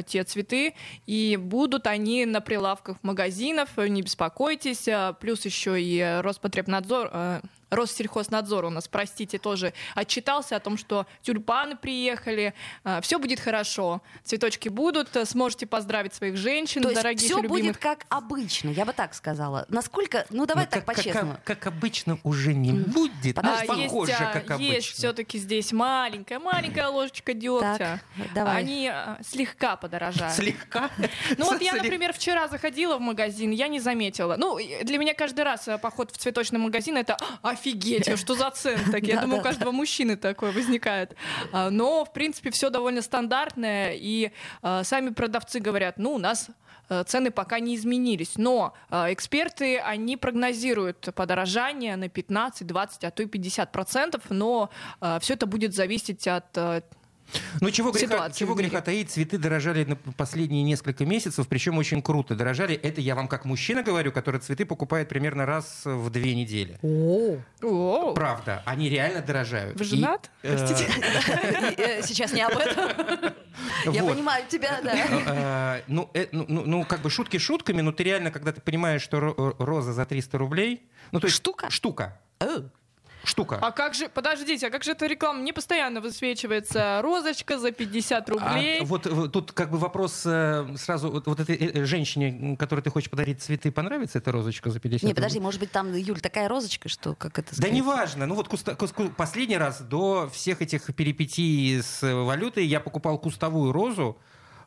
[0.07, 0.73] те цветы,
[1.05, 8.87] и будут они на прилавках магазинов, не беспокойтесь, плюс еще и Роспотребнадзор, Россельхознадзор у нас,
[8.87, 15.65] простите, тоже отчитался о том, что тюльпаны приехали, а, все будет хорошо, цветочки будут, сможете
[15.65, 17.63] поздравить своих женщин, То дорогих есть все любимых.
[17.63, 19.65] будет как обычно, я бы так сказала.
[19.69, 21.33] Насколько, ну давай Но ну, так как, по-честному.
[21.43, 24.73] Как, как обычно уже не будет, а, похоже, есть, как обычно.
[24.73, 27.99] Есть все-таки здесь маленькая, маленькая ложечка дегтя.
[28.17, 28.57] Так, давай.
[28.57, 30.35] Они а, слегка подорожают.
[30.35, 30.89] Слегка?
[31.37, 34.35] Ну вот я, например, вчера заходила в магазин, я не заметила.
[34.37, 37.17] Ну, для меня каждый раз э, поход в цветочный магазин это
[37.55, 39.15] офигеть, что за цены такие.
[39.15, 41.15] Я думаю, у каждого мужчины такое возникает.
[41.51, 46.49] А, но, в принципе, все довольно стандартное, и а, сами продавцы говорят, ну, у нас
[46.89, 48.33] а, цены пока не изменились.
[48.37, 54.69] Но эксперты, они прогнозируют подорожание на 15, 20, а то и 50 процентов, но
[55.19, 56.45] все это будет зависеть от
[57.61, 62.35] ну, чего греха, чего греха таить, цветы дорожали на последние несколько месяцев, причем очень круто
[62.35, 62.75] дорожали.
[62.75, 66.79] Это я вам как мужчина говорю, который цветы покупает примерно раз в две недели.
[66.81, 68.13] О.
[68.13, 69.77] Правда, они реально дорожают.
[69.77, 70.29] Вы женат?
[70.43, 70.91] И, э, Простите.
[71.77, 73.33] Э, сейчас не об этом.
[73.93, 74.93] Я понимаю тебя, да.
[74.95, 79.01] Э, ну, ну, ну, ну, как бы шутки шутками, но ты реально, когда ты понимаешь,
[79.01, 79.19] что
[79.59, 80.83] роза за 300 рублей...
[81.11, 81.69] Ну, то есть штука?
[81.69, 82.19] Штука
[83.27, 83.59] штука.
[83.61, 87.01] А как же, подождите, а как же эта реклама не постоянно высвечивается?
[87.01, 88.81] Розочка за 50 рублей.
[88.81, 92.81] А, вот, вот тут как бы вопрос э, сразу, вот, вот этой э, женщине, которой
[92.81, 96.19] ты хочешь подарить цветы, понравится эта розочка за 50 Не, подожди, может быть там, Юль,
[96.19, 97.69] такая розочка, что как это сказать?
[97.71, 102.79] Да неважно, ну вот куста, кус, последний раз до всех этих перипетий с валютой я
[102.79, 104.17] покупал кустовую розу,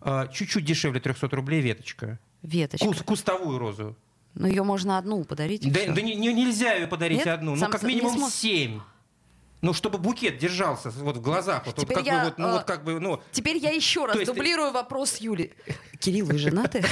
[0.00, 2.18] э, чуть-чуть дешевле 300 рублей веточка.
[2.42, 2.86] Веточка.
[2.86, 3.96] Кус, кустовую розу.
[4.34, 5.70] Ну, ее можно одну подарить.
[5.72, 7.28] Да, да не, не, нельзя ее подарить Нет?
[7.28, 7.52] одну.
[7.52, 8.80] Ну, Сам как минимум семь.
[9.60, 11.66] Ну, чтобы букет держался вот в глазах.
[11.66, 13.20] Вот, теперь вот, как я, бы, вот, ну, вот, как бы, ну...
[13.32, 14.26] Теперь я еще раз есть...
[14.26, 15.52] дублирую вопрос Юли.
[15.98, 16.84] Кирилл, вы женаты?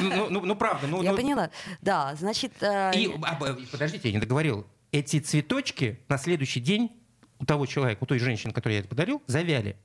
[0.00, 0.86] Ну, ну, ну, ну, правда.
[0.86, 1.16] Ну, я ну...
[1.18, 1.50] поняла.
[1.82, 2.52] Да, значит...
[2.62, 2.92] Э...
[2.94, 3.34] И, а,
[3.70, 4.66] подождите, я не договорил.
[4.92, 6.90] Эти цветочки на следующий день
[7.38, 9.76] у того человека, у той женщины, которой я это подарил, завяли.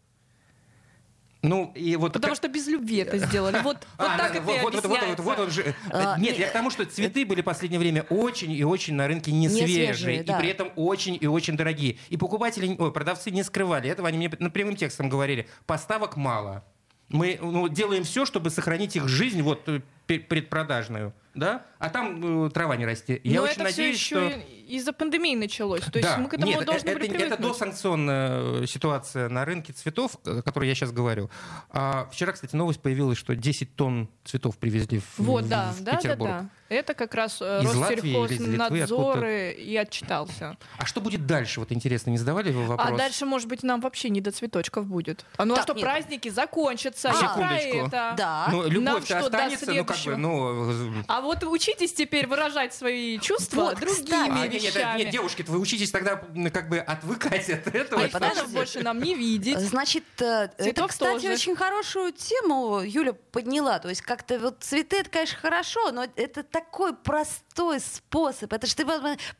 [1.43, 2.37] Ну, и вот Потому как...
[2.37, 3.59] что без любви это сделали.
[3.63, 5.73] Вот, а, вот так вот, это вот, вот, вот, вот он же...
[5.89, 9.07] А, Нет, я к тому, что цветы были в последнее время очень и очень на
[9.07, 10.37] рынке не, не свежие, свежие да.
[10.37, 11.97] и при этом очень и очень дорогие.
[12.09, 16.63] И покупатели, ой, продавцы не скрывали этого, они мне прямым текстом говорили, поставок мало.
[17.09, 22.49] Мы ну, делаем все, чтобы сохранить их жизнь вот э, предпродажную, да, а там э,
[22.51, 23.19] трава не расти.
[23.23, 24.41] Я Но очень это надеюсь, все еще что
[24.77, 25.81] из-за пандемии началось.
[25.81, 26.17] То есть да.
[26.17, 30.67] мы к этому Нет, должны это, были это досанкционная ситуация на рынке цветов, о которой
[30.69, 31.29] я сейчас говорю.
[31.69, 35.81] А вчера, кстати, новость появилась, что 10 тонн цветов привезли в, вот, в, да, в
[35.81, 36.31] да, Петербург.
[36.31, 40.57] Да, да, Это как раз э, Россельхознадзоры и отчитался.
[40.77, 41.59] А что будет дальше?
[41.59, 42.89] Вот интересно, не задавали вы вопрос?
[42.91, 45.25] А дальше, может быть, нам вообще не до цветочков будет.
[45.37, 45.83] А ну а что, нет.
[45.83, 47.09] праздники закончатся.
[47.09, 47.87] А, секундочку.
[47.87, 48.13] Это.
[48.17, 48.47] Да.
[48.51, 51.03] Ну, любовь-то останется, ну как бы, ну...
[51.07, 55.91] А вот учитесь теперь выражать свои чувства вот, другими а, Нет, нет, девушки, вы учитесь
[55.91, 56.21] тогда
[56.53, 58.05] как бы отвыкать от этого.
[58.05, 58.53] А подожди.
[58.53, 59.59] больше нам не видеть.
[59.59, 61.33] Значит, э, это, кстати, тоже.
[61.33, 63.79] очень хорошую тему Юля подняла.
[63.79, 68.51] То есть как-то вот цветы, это, конечно, хорошо, но это такой простой способ.
[68.53, 68.85] Это же ты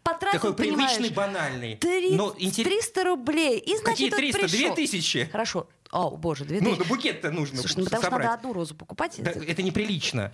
[0.04, 1.78] потратил, Такой привычный, банальный.
[1.78, 2.68] 300, но интерес...
[2.68, 3.60] 300 рублей.
[3.60, 4.48] И, значит, Какие 300?
[4.48, 5.30] 2000?
[5.32, 5.68] Хорошо.
[5.92, 6.80] О, боже, 2000.
[6.80, 8.22] Ну, букет-то нужно Слушай, ну потому собрать.
[8.22, 9.16] что надо одну розу покупать.
[9.20, 10.32] Да, это неприлично.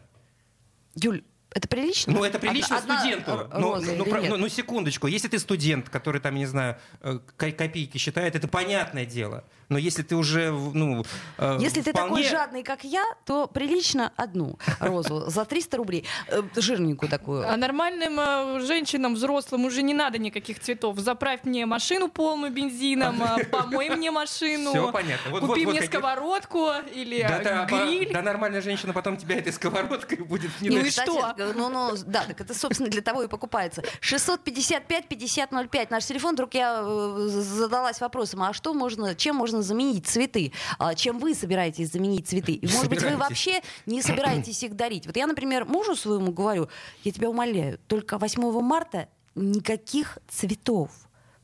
[0.96, 2.14] Юль, это прилично?
[2.14, 3.50] Ну, это прилично Одна студенту.
[3.54, 5.08] Ну, ну, ну, ну, секундочку.
[5.08, 9.44] Если ты студент, который там, не знаю, э, копейки считает, это понятное дело.
[9.70, 11.04] Но если ты уже, ну,
[11.38, 11.84] э, Если вполне...
[11.84, 16.06] ты такой жадный, как я, то прилично одну розу за 300 рублей.
[16.28, 17.48] Э, жирненькую такую.
[17.48, 20.98] А нормальным женщинам, взрослым уже не надо никаких цветов.
[21.00, 24.70] Заправь мне машину полную бензином, помой мне машину.
[24.70, 25.32] Все понятно.
[25.32, 28.14] Вот, купи вот, мне вот, сковородку или да, гриль.
[28.14, 31.34] Да, нормальная женщина потом тебя этой сковородкой будет не Ну и что?
[31.38, 33.84] Ну, ну, да, так это, собственно, для того и покупается.
[34.02, 36.34] 655-5005 наш телефон.
[36.34, 40.52] Вдруг я э, задалась вопросом, а что можно, чем можно заменить цветы?
[40.80, 42.54] А, чем вы собираетесь заменить цветы?
[42.54, 45.06] И, может быть, вы вообще не собираетесь их дарить?
[45.06, 46.70] Вот я, например, мужу своему говорю,
[47.04, 50.92] я тебя умоляю, только 8 марта никаких цветов.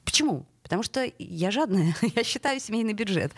[0.04, 0.46] Почему?
[0.64, 3.32] Потому что я жадная, я считаю семейный бюджет.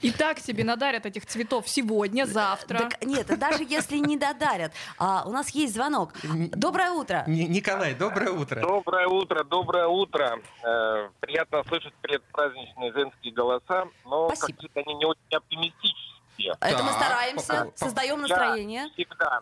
[0.00, 2.78] И так тебе надарят этих цветов сегодня, завтра.
[2.78, 4.72] Так, нет, даже если не додарят.
[4.96, 6.12] А, у нас есть звонок.
[6.22, 7.24] Доброе утро.
[7.26, 8.60] Николай, доброе утро.
[8.60, 10.40] Доброе утро, доброе утро.
[10.62, 16.52] Э, приятно слышать предпраздничные женские голоса, но какие-то они не очень оптимистические.
[16.60, 18.82] Это так, мы стараемся, пока, создаем настроение.
[18.82, 19.40] Я всегда,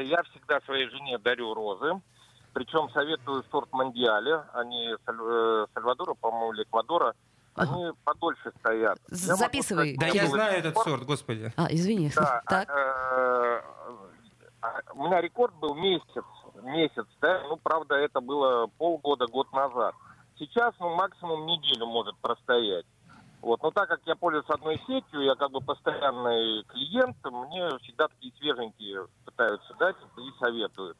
[0.00, 2.00] я всегда своей жене дарю розы.
[2.52, 7.14] Причем советую сорт Мандиале, а не э, Сальвадора, по-моему, или Эквадора.
[7.54, 8.98] Они подольше стоят.
[9.08, 9.96] Записывай.
[9.96, 11.52] да я знаю этот сорт, господи.
[11.56, 12.10] А, извини.
[12.14, 12.68] Да, так.
[12.70, 13.62] Э,
[14.94, 16.24] у меня рекорд был месяц,
[16.62, 19.94] месяц, да, ну, правда, это было полгода, год назад.
[20.38, 22.86] Сейчас, ну, максимум неделю может простоять.
[23.42, 23.62] Вот.
[23.62, 28.32] Но так как я пользуюсь одной сетью, я как бы постоянный клиент, мне всегда такие
[28.38, 30.96] свеженькие пытаются дать и советуют.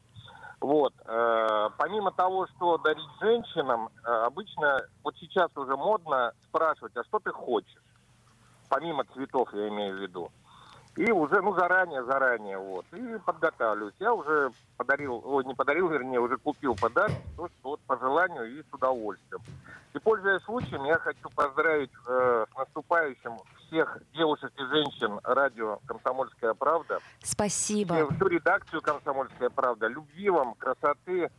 [0.61, 0.93] Вот.
[1.05, 7.19] Э, помимо того, что дарить женщинам, э, обычно вот сейчас уже модно спрашивать, а что
[7.19, 7.81] ты хочешь?
[8.69, 10.31] Помимо цветов, я имею в виду.
[10.97, 12.85] И уже, ну, заранее, заранее, вот.
[12.91, 13.93] И подготавливаюсь.
[13.99, 18.59] Я уже подарил, ой, не подарил, вернее, уже купил подарок, то, что вот по желанию
[18.59, 19.41] и с удовольствием.
[19.93, 26.53] И, пользуясь случаем, я хочу поздравить э, с наступающим всех девушек и женщин радио «Комсомольская
[26.53, 26.99] правда».
[27.23, 28.09] Спасибо.
[28.13, 29.87] Всю редакцию «Комсомольская правда».
[29.87, 31.29] Любви вам, красоты,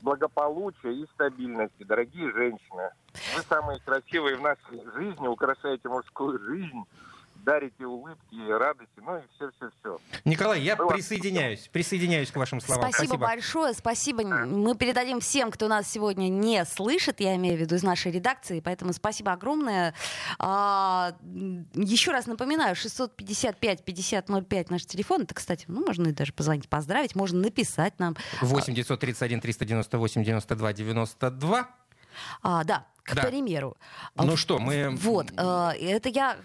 [0.00, 2.90] благополучия и стабильности, дорогие женщины.
[3.36, 6.84] Вы самые красивые в нашей жизни, украшаете мужскую жизнь
[7.44, 9.98] дарите улыбки, радости, ну и все-все-все.
[10.24, 10.88] Николай, я Было...
[10.88, 12.90] присоединяюсь, присоединяюсь к вашим словам.
[12.90, 14.22] Спасибо, спасибо большое, спасибо.
[14.22, 18.60] Мы передадим всем, кто нас сегодня не слышит, я имею в виду из нашей редакции,
[18.60, 19.94] поэтому спасибо огромное.
[20.38, 21.16] А,
[21.74, 25.22] еще раз напоминаю, 655-5005 наш телефон.
[25.22, 28.16] Это, кстати, ну, можно и даже позвонить, поздравить, можно написать нам.
[28.40, 31.81] 8 931 398 92 92.
[32.42, 33.22] А, да, к да.
[33.22, 33.76] примеру.
[34.14, 34.90] Ну что, мы...
[34.96, 36.36] Вот, э, это я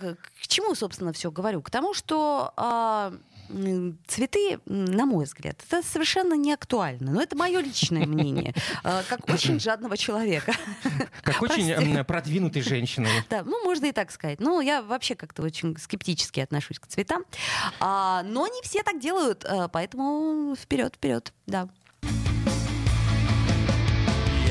[0.41, 1.62] к чему, собственно, все говорю?
[1.62, 3.12] К тому, что э,
[4.08, 7.12] цветы, на мой взгляд, это совершенно не актуально.
[7.12, 8.53] Но это мое личное мнение,
[8.84, 10.53] э, как очень жадного человека.
[11.21, 13.10] Как очень продвинутой женщины.
[13.30, 14.39] Да, ну, можно и так сказать.
[14.39, 17.23] Ну, я вообще как-то очень скептически отношусь к цветам.
[17.80, 21.69] А, но не все так делают, э, поэтому вперед, вперед, да.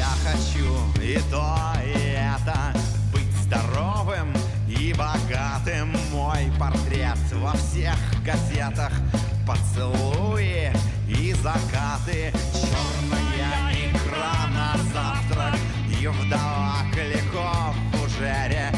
[0.06, 2.72] Я хочу и то, и это.
[3.12, 4.32] Быть здоровым
[4.68, 5.96] и богатым.
[6.12, 8.92] Мой портрет во всех газетах.
[9.46, 10.70] Поцелуи
[11.08, 12.32] и закаты.
[12.52, 15.58] Черная икра на завтрак.
[16.00, 18.75] И вдова Кликов в фужере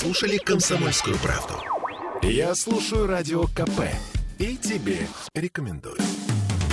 [0.00, 1.62] слушали комсомольскую правду.
[2.22, 3.82] Я слушаю радио КП
[4.38, 5.98] и тебе рекомендую.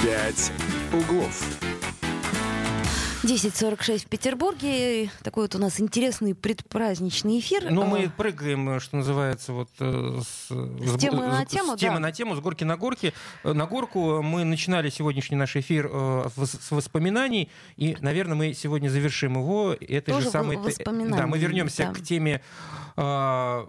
[0.02, 0.54] «Пять
[0.94, 1.67] углов».
[3.24, 5.10] 10.46 в Петербурге.
[5.24, 7.70] Такой вот у нас интересный предпраздничный эфир.
[7.72, 12.00] Ну, мы прыгаем, что называется, вот э, с, С темы на тему, с темы да.
[12.00, 13.14] на тему, с горки на горки.
[13.44, 18.90] Э, На горку мы начинали сегодняшний наш эфир э, с воспоминаний, и, наверное, мы сегодня
[18.90, 20.58] завершим его этой Тоже же самой...
[20.86, 21.94] Да, мы вернемся да.
[21.94, 22.42] к теме...
[22.96, 23.66] э,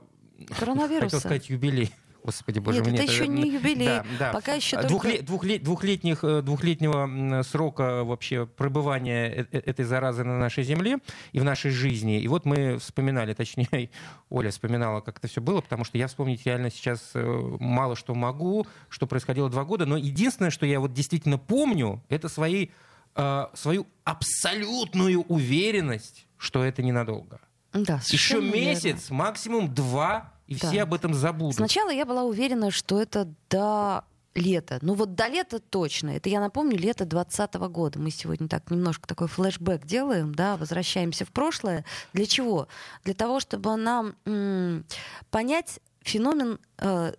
[0.58, 1.04] Коронавируса.
[1.04, 1.92] Хотел сказать юбилей.
[2.28, 2.94] Господи, боже Нет, мой.
[3.04, 3.86] это еще не юбилей.
[3.86, 4.32] Да, да.
[4.32, 9.86] Пока еще А, только- двухле- двухле- двухлетних, э, двухлетнего срока вообще пребывания э- э- этой
[9.86, 10.98] заразы на нашей земле
[11.32, 12.20] и в нашей жизни.
[12.20, 13.88] И вот мы вспоминали, точнее,
[14.28, 18.66] Оля вспоминала, как это все было, потому что я вспомнить реально сейчас мало что могу,
[18.90, 19.86] что происходило два года.
[19.86, 22.68] Но единственное, что я вот действительно помню, это свои,
[23.16, 27.40] э, свою абсолютную уверенность, что это ненадолго.
[27.72, 28.56] Да, Еще совершенно верно.
[28.56, 30.68] месяц, максимум два, и Да.
[30.68, 31.54] все об этом забудут.
[31.54, 34.78] Сначала я была уверена, что это до лета.
[34.82, 36.10] Ну вот до лета точно.
[36.10, 37.98] Это я напомню, лето 2020 года.
[37.98, 41.84] Мы сегодня так немножко такой флешбэк делаем, да, возвращаемся в прошлое.
[42.12, 42.66] Для чего?
[43.04, 44.84] Для того, чтобы нам м,
[45.30, 47.12] понять феномен э,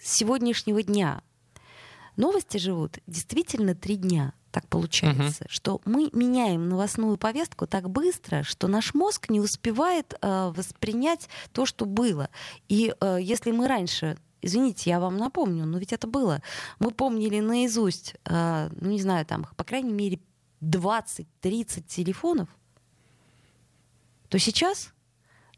[0.00, 1.22] сегодняшнего дня.
[2.16, 4.32] Новости живут действительно три дня.
[4.54, 10.52] Так получается, что мы меняем новостную повестку так быстро, что наш мозг не успевает э,
[10.54, 12.28] воспринять то, что было.
[12.68, 16.40] И э, если мы раньше, извините, я вам напомню, но ведь это было,
[16.78, 20.20] мы помнили наизусть, э, ну не знаю, там, по крайней мере,
[20.60, 22.48] 20-30 телефонов,
[24.28, 24.92] то сейчас,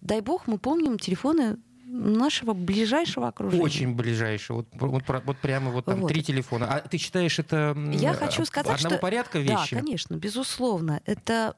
[0.01, 1.59] дай бог, мы помним телефоны
[1.97, 3.63] нашего ближайшего окружения.
[3.63, 4.59] Очень ближайшее.
[4.59, 6.09] Вот, вот, вот прямо вот там Вот.
[6.09, 6.67] три телефона.
[6.67, 9.03] А ты считаешь это Я хочу сказать, одного что...
[9.03, 9.75] порядка вещи?
[9.75, 11.01] Да, конечно, безусловно.
[11.05, 11.55] Это,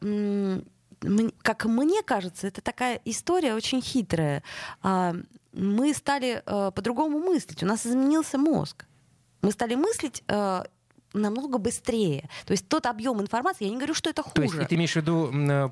[1.43, 4.43] как мне кажется, это такая история очень хитрая.
[4.83, 5.15] А,
[5.53, 7.63] Мы стали э, по-другому мыслить.
[7.63, 8.87] У нас изменился мозг.
[9.43, 10.65] Мы стали мыслить э,
[11.13, 12.29] намного быстрее.
[12.47, 14.65] То есть тот объем информации, я не говорю, что это То есть хуже.
[14.65, 15.71] и ты имеешь в виду, э,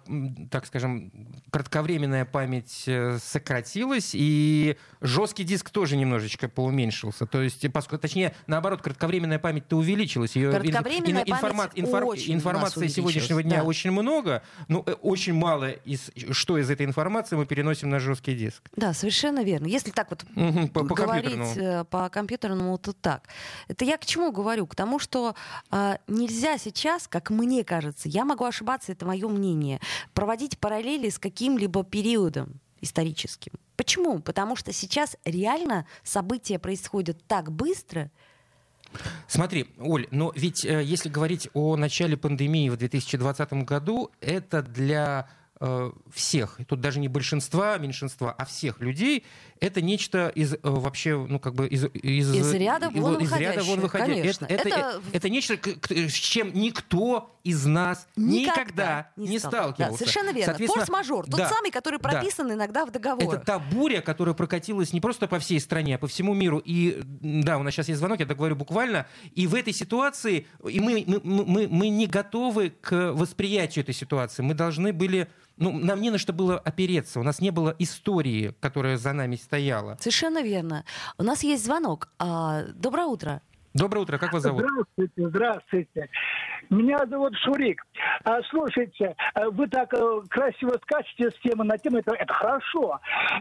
[0.50, 1.12] так скажем,
[1.50, 7.26] кратковременная память э, сократилась, и жесткий диск тоже немножечко поуменьшился.
[7.26, 10.36] То есть, поскольку, точнее, наоборот, кратковременная память-то увеличилась.
[10.36, 13.64] Ее Кратковременная память очень у нас информации сегодняшнего дня да.
[13.64, 18.34] очень много, но э, очень мало из что из этой информации мы переносим на жесткий
[18.34, 18.62] диск.
[18.76, 19.66] Да, совершенно верно.
[19.66, 20.24] Если так вот
[20.72, 21.80] по- по говорить компьютерному.
[21.80, 23.22] э, по компьютерному, то так.
[23.68, 24.66] Это я к чему говорю?
[24.66, 25.25] К тому, что
[25.70, 29.80] а, нельзя сейчас, как мне кажется, я могу ошибаться, это мое мнение,
[30.14, 33.52] проводить параллели с каким-либо периодом историческим.
[33.76, 34.20] Почему?
[34.20, 38.10] Потому что сейчас реально события происходят так быстро,
[39.26, 45.28] Смотри, Оль, но ведь э, если говорить о начале пандемии в 2020 году, это для
[45.60, 49.24] э, всех, тут даже не большинства, меньшинства, а всех людей,
[49.60, 53.62] это нечто из э, вообще, ну как бы из из, Из ряда вон из ряда
[53.62, 54.46] вон выходящее, выходя- конечно.
[54.46, 55.58] Это, это, Это- это нечто,
[55.90, 59.92] с чем никто из нас никогда, не, стал- сталкивался.
[59.92, 60.66] Да, совершенно верно.
[60.66, 62.08] Форс-мажор, тот да, самый, который да.
[62.08, 63.34] прописан иногда в договорах.
[63.34, 66.60] Это та буря, которая прокатилась не просто по всей стране, а по всему миру.
[66.64, 69.06] И да, у нас сейчас есть звонок, я так говорю буквально.
[69.34, 74.42] И в этой ситуации и мы, мы, мы, мы не готовы к восприятию этой ситуации.
[74.42, 75.28] Мы должны были...
[75.56, 77.18] Ну, нам не на что было опереться.
[77.18, 79.96] У нас не было истории, которая за нами стояла.
[80.00, 80.84] Совершенно верно.
[81.18, 82.08] У нас есть звонок.
[82.18, 83.40] А, доброе утро.
[83.74, 84.64] Доброе утро, как вас зовут?
[84.64, 86.08] Здравствуйте, здравствуйте.
[86.70, 87.86] Меня зовут Шурик.
[88.24, 92.98] А, слушайте, а, вы так э, красиво скачете с темы на тему, это, это хорошо.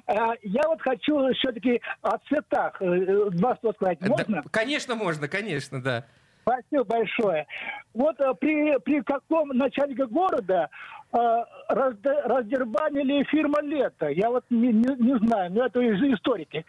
[0.08, 3.99] А, я вот хочу все-таки о цветах э, э, два слова сказать.
[4.01, 4.43] Да, Можно?
[4.51, 6.06] конечно, можно, конечно, да.
[6.41, 7.47] Спасибо большое.
[7.93, 10.70] Вот при, при каком начальнике города
[11.12, 14.08] раздербанили фирма «Лето»?
[14.08, 15.82] Я вот не, не, не знаю, но это
[16.14, 16.66] историки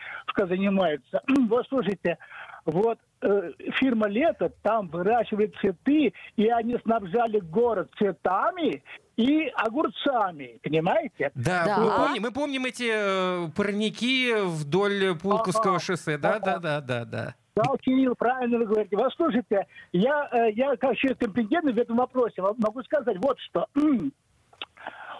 [0.47, 1.23] занимаются.
[1.49, 2.19] Вот слушайте,
[2.65, 8.83] вот э, фирма «Лето» там выращивает цветы, и они снабжали город цветами
[9.17, 11.31] и огурцами, понимаете?
[11.35, 11.79] Да, да.
[11.79, 15.85] Мы, помним, мы помним эти э, парники вдоль Пулковского ага.
[15.85, 16.45] шоссе, да, ага.
[16.45, 17.35] да, да, да, да.
[17.57, 18.97] Да, Кирилл, правильно вы говорите.
[18.97, 23.67] Вас слушайте, я, э, я как человек компетентный в этом вопросе могу сказать вот что.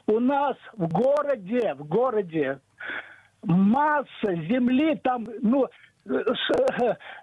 [0.07, 2.61] У нас в городе, в городе
[3.43, 5.67] масса земли, там, ну,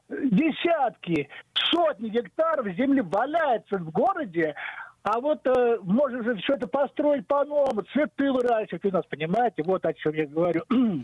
[0.09, 1.29] десятки,
[1.71, 4.55] сотни гектаров земли валяется в городе,
[5.03, 9.61] а вот э, можно же это построить по-новому, цветы выращивать у нас, понимаете?
[9.63, 10.63] Вот о чем я говорю.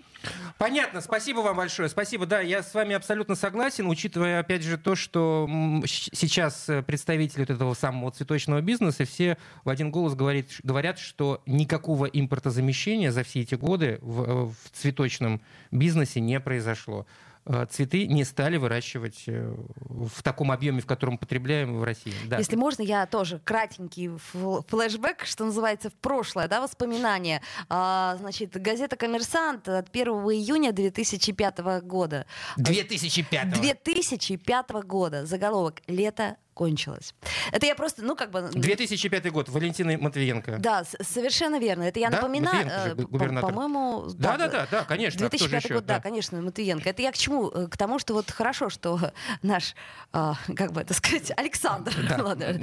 [0.57, 1.89] Понятно, спасибо вам большое.
[1.89, 5.49] Спасибо, да, я с вами абсолютно согласен, учитывая, опять же, то, что
[5.85, 11.41] сейчас э, представители вот этого самого цветочного бизнеса все в один голос говорит, говорят, что
[11.45, 15.41] никакого импортозамещения за все эти годы в, э, в цветочном
[15.71, 17.05] бизнесе не произошло.
[17.45, 22.13] Э, цветы не стали выращивать э, в таком объеме, в котором потребляем в России.
[22.25, 22.37] Да.
[22.37, 27.41] Если можно, я тоже кратенький флешбэк, что называется, в прошлое, да, воспоминания.
[27.69, 32.25] А, значит, газета «Коммерсант» от 1 июня 2005 года.
[32.57, 35.25] 2005 2005 года.
[35.25, 37.13] Заголовок «Лето кончилось.
[37.51, 38.49] Это я просто, ну, как бы...
[38.51, 40.57] 2005 год, Валентина Матвиенко.
[40.59, 41.83] Да, совершенно верно.
[41.83, 42.17] Это я да?
[42.17, 44.09] напоминаю, э, по-моему...
[44.13, 45.19] Да, да, да, да, конечно.
[45.19, 46.89] 2005 год, да, конечно, Матвиенко.
[46.89, 47.49] Это я к чему?
[47.49, 48.99] Э, к тому, что вот хорошо, что
[49.41, 49.75] наш,
[50.11, 52.59] а, как бы это сказать, Александр, ладно,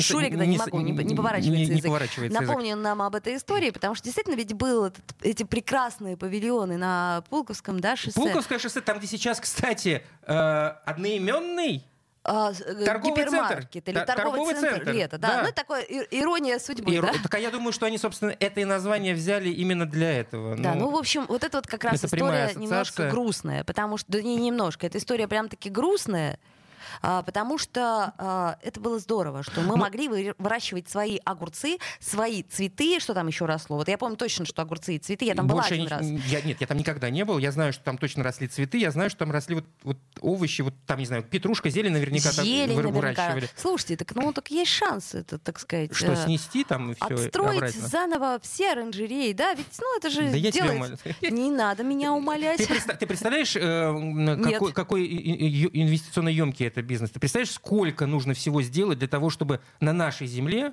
[0.00, 2.30] Шурик, да, не могу, не поворачивается язык.
[2.30, 7.80] Напомню нам об этой истории, потому что действительно ведь был эти прекрасные павильоны на Пулковском,
[7.80, 8.18] да, шоссе.
[8.18, 11.97] Пулковское шоссе, там, где сейчас, кстати, э, одноименный а,
[12.28, 13.90] э, торговый гипермаркет центр.
[13.90, 15.18] или торговый, торговый центр, центр лето.
[15.18, 15.28] Да.
[15.28, 15.42] да.
[15.42, 16.92] Ну, это такое ирония судьбы.
[16.92, 17.02] Ир...
[17.02, 17.12] Да?
[17.22, 20.56] Так а я думаю, что они, собственно, это и название взяли именно для этого.
[20.56, 24.10] Да, ну, ну в общем, вот это вот как раз история немножко грустная, потому что,
[24.12, 26.57] да не немножко, эта история прям-таки грустная, а,
[27.00, 30.08] потому что а, это было здорово, что мы ну, могли
[30.38, 33.76] выращивать свои огурцы, свои цветы, что там еще росло.
[33.76, 36.04] Вот я помню точно, что огурцы и цветы, я там была один раз.
[36.26, 38.90] Я, нет, я там никогда не был, я знаю, что там точно росли цветы, я
[38.90, 42.74] знаю, что там росли вот, вот овощи, вот там, не знаю, петрушка, зелень наверняка зелень
[42.74, 42.98] там наверняка.
[42.98, 43.50] выращивали.
[43.56, 45.94] Слушайте, так ну так есть шанс это, так сказать.
[45.94, 50.38] Что, э, снести там все Отстроить заново все оранжереи, да, ведь ну это же да
[50.38, 51.00] делает...
[51.22, 52.66] Не надо меня умолять.
[52.66, 57.10] Ты, ты представляешь, э, какой, какой инвестиционно емкий это бизнес?
[57.10, 60.72] Ты представляешь, сколько нужно всего сделать для того, чтобы на нашей земле,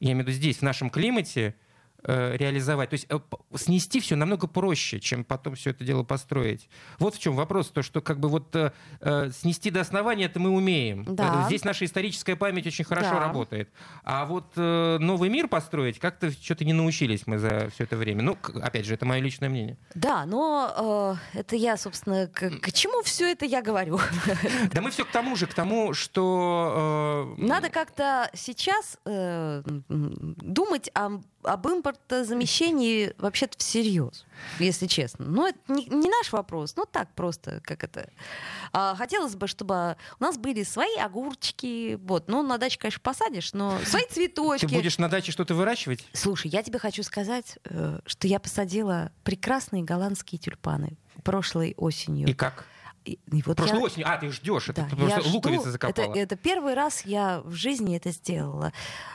[0.00, 1.54] я имею в виду здесь, в нашем климате,
[2.04, 2.90] реализовать.
[2.90, 3.18] То есть э,
[3.54, 6.68] снести все намного проще, чем потом все это дело построить.
[6.98, 10.40] Вот в чем вопрос, то что как бы вот э, э снести до основания это
[10.40, 11.04] мы умеем.
[11.08, 11.44] Да.
[11.46, 13.20] Здесь наша историческая память очень хорошо да.
[13.20, 13.70] работает.
[14.04, 18.22] А вот э, новый мир построить как-то что-то не научились мы за все это время.
[18.22, 19.78] Ну, опять же, это мое личное мнение.
[19.94, 23.98] Да, но э, это я, собственно, к, к чему все это я говорю?
[24.72, 27.34] Да мы все к тому же, к тому, что...
[27.38, 27.42] Э...
[27.42, 34.24] Надо как-то сейчас э, думать о об импортозамещении вообще-то всерьез,
[34.58, 35.24] если честно.
[35.26, 38.08] Но это не, не наш вопрос, ну так просто, как это.
[38.72, 42.28] А, хотелось бы, чтобы у нас были свои огурчики, вот.
[42.28, 44.66] Ну, на даче, конечно, посадишь, но свои цветочки.
[44.66, 46.06] Ты будешь на даче что-то выращивать?
[46.12, 52.28] Слушай, я тебе хочу сказать, э, что я посадила прекрасные голландские тюльпаны прошлой осенью.
[52.28, 52.66] И как?
[53.04, 53.84] И, и вот Прошлой я...
[53.84, 54.08] осенью.
[54.08, 54.66] А, ты ждешь.
[54.66, 56.10] Да, это просто луковица закопала.
[56.10, 58.72] Это, это первый раз я в жизни это сделала.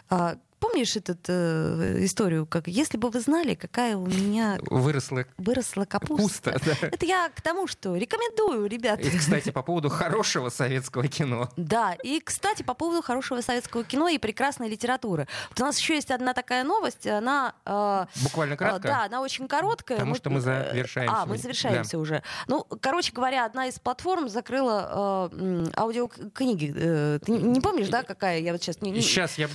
[0.09, 5.86] А, Помнишь эту э, историю, как если бы вы знали, какая у меня выросла, выросла
[5.86, 6.51] капуста?
[6.51, 6.88] капуста да.
[6.88, 9.03] Это я к тому, что рекомендую, ребята.
[9.03, 11.49] И, кстати, по поводу хорошего советского кино.
[11.58, 15.28] Да, и, кстати, по поводу хорошего советского кино и прекрасной литературы.
[15.49, 17.53] Вот у нас еще есть одна такая новость, она...
[17.66, 18.91] Э, Буквально краткая?
[18.91, 19.97] Э, да, она очень короткая.
[19.97, 21.16] Потому мы, что мы завершаемся.
[21.16, 21.97] А, мы завершаемся да.
[21.99, 22.24] уже.
[22.47, 26.74] Ну, короче говоря, одна из платформ закрыла э, аудиокниги.
[26.76, 28.39] Э, ты не помнишь, да, какая?
[28.39, 28.82] Я вот сейчас...
[28.82, 29.01] Не, не...
[29.01, 29.49] Сейчас я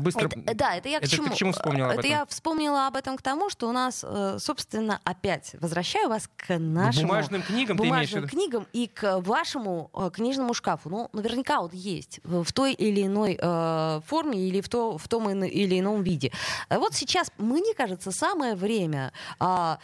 [0.00, 0.19] быстро...
[0.26, 1.28] Это, да, это я к это чему?
[1.28, 2.10] Ты к чему вспомнила об это этом?
[2.10, 6.58] я вспомнила об этом к тому, что у нас, э, собственно, опять возвращаю вас к
[6.58, 7.08] нашему...
[7.08, 10.90] Бумажным книгам Бумажным книгам и к вашему э, книжному шкафу.
[10.90, 15.30] Ну, наверняка вот есть в той или иной э, форме или в, то, в том
[15.30, 16.32] или ином виде.
[16.68, 19.12] Вот сейчас, мне кажется, самое время...
[19.40, 19.76] Э,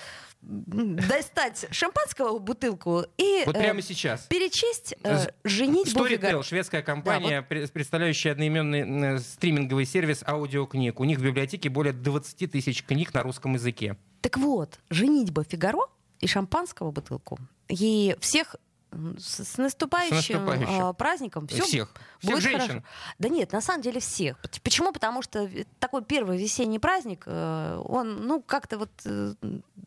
[0.42, 7.60] достать шампанского бутылку и вот прямо э, сейчас перечесть э, женить Storytel, шведская компания, да,
[7.60, 7.72] вот.
[7.72, 11.00] представляющая одноименный э, стриминговый сервис аудиокниг.
[11.00, 13.96] У них в библиотеке более 20 тысяч книг на русском языке.
[14.20, 15.86] Так вот, женитьба Фигаро
[16.20, 17.38] и шампанского бутылку.
[17.68, 18.56] И всех
[19.18, 20.90] С, с, наступающим, с наступающим.
[20.90, 21.46] Э, праздником.
[21.48, 21.94] Все всех.
[22.22, 22.68] Будет всех женщин.
[22.68, 22.84] Хорошо.
[23.18, 24.38] Да нет, на самом деле всех.
[24.62, 24.92] Почему?
[24.92, 29.34] Потому что такой первый весенний праздник, э, он, ну, как-то вот э,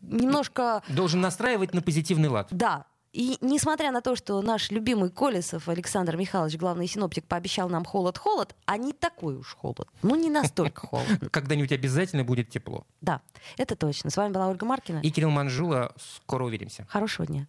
[0.02, 0.82] немножко...
[0.88, 2.48] Должен настраивать на позитивный лад.
[2.50, 7.84] Да, и несмотря на то, что наш любимый Колесов Александр Михайлович, главный синоптик, пообещал нам
[7.84, 9.88] холод-холод, а не такой уж холод.
[10.02, 11.28] Ну, не настолько холодно.
[11.30, 12.86] Когда-нибудь обязательно будет тепло.
[13.00, 13.20] Да,
[13.56, 14.10] это точно.
[14.10, 15.00] С вами была Ольга Маркина.
[15.00, 15.92] И Кирилл Манжула.
[15.96, 16.86] Скоро увидимся.
[16.88, 17.48] Хорошего дня.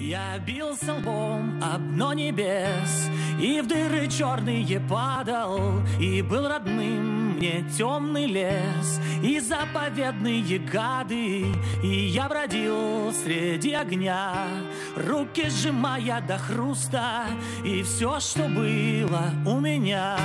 [0.00, 7.62] Я бился лбом об дно небес И в дыры черные падал И был родным мне
[7.76, 11.44] темный лес И заповедные гады
[11.82, 14.48] И я бродил среди огня
[14.96, 17.26] Руки сжимая до хруста
[17.62, 20.16] И все, что было у меня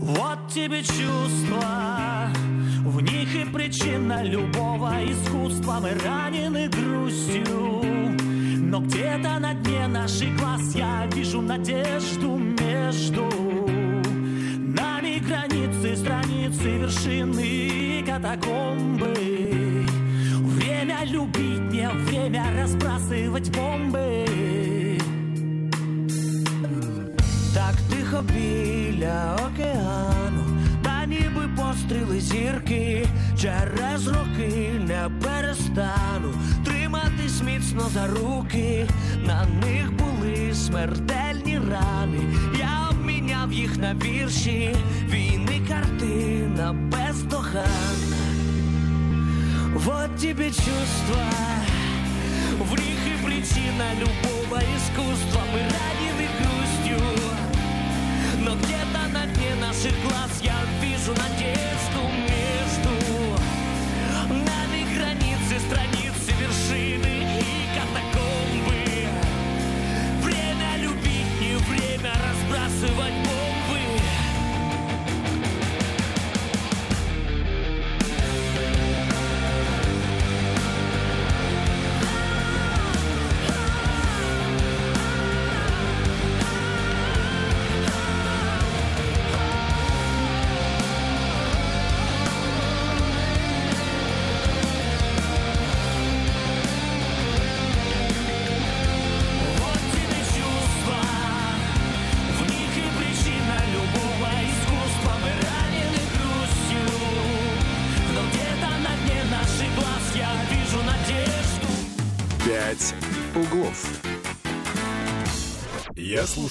[0.00, 2.28] Вот тебе чувства.
[2.84, 5.78] В них и причина любого искусства.
[5.80, 7.82] Мы ранены грустью.
[8.70, 13.24] Но где-то на дне наших глаз Я вижу надежду между
[14.76, 19.14] Нами границы, страницы, вершины катакомбы.
[20.42, 24.27] Время любить, не время разбрасывать бомбы
[28.18, 30.44] тихо біля океану
[30.82, 33.06] та ніби постріли зірки,
[33.40, 38.86] через роки не перестану триматись міцно за руки,
[39.26, 42.20] на них були смертельні рани.
[42.58, 44.76] Я обміняв їх на вірші,
[45.08, 47.68] війни картина бездоганна.
[49.74, 51.24] Вот тебе чувства,
[52.60, 55.42] в них и причина любого искусства.
[55.52, 56.47] Мы ранены
[59.78, 60.30] дне наших глаз.
[60.42, 61.67] Я вижу надежду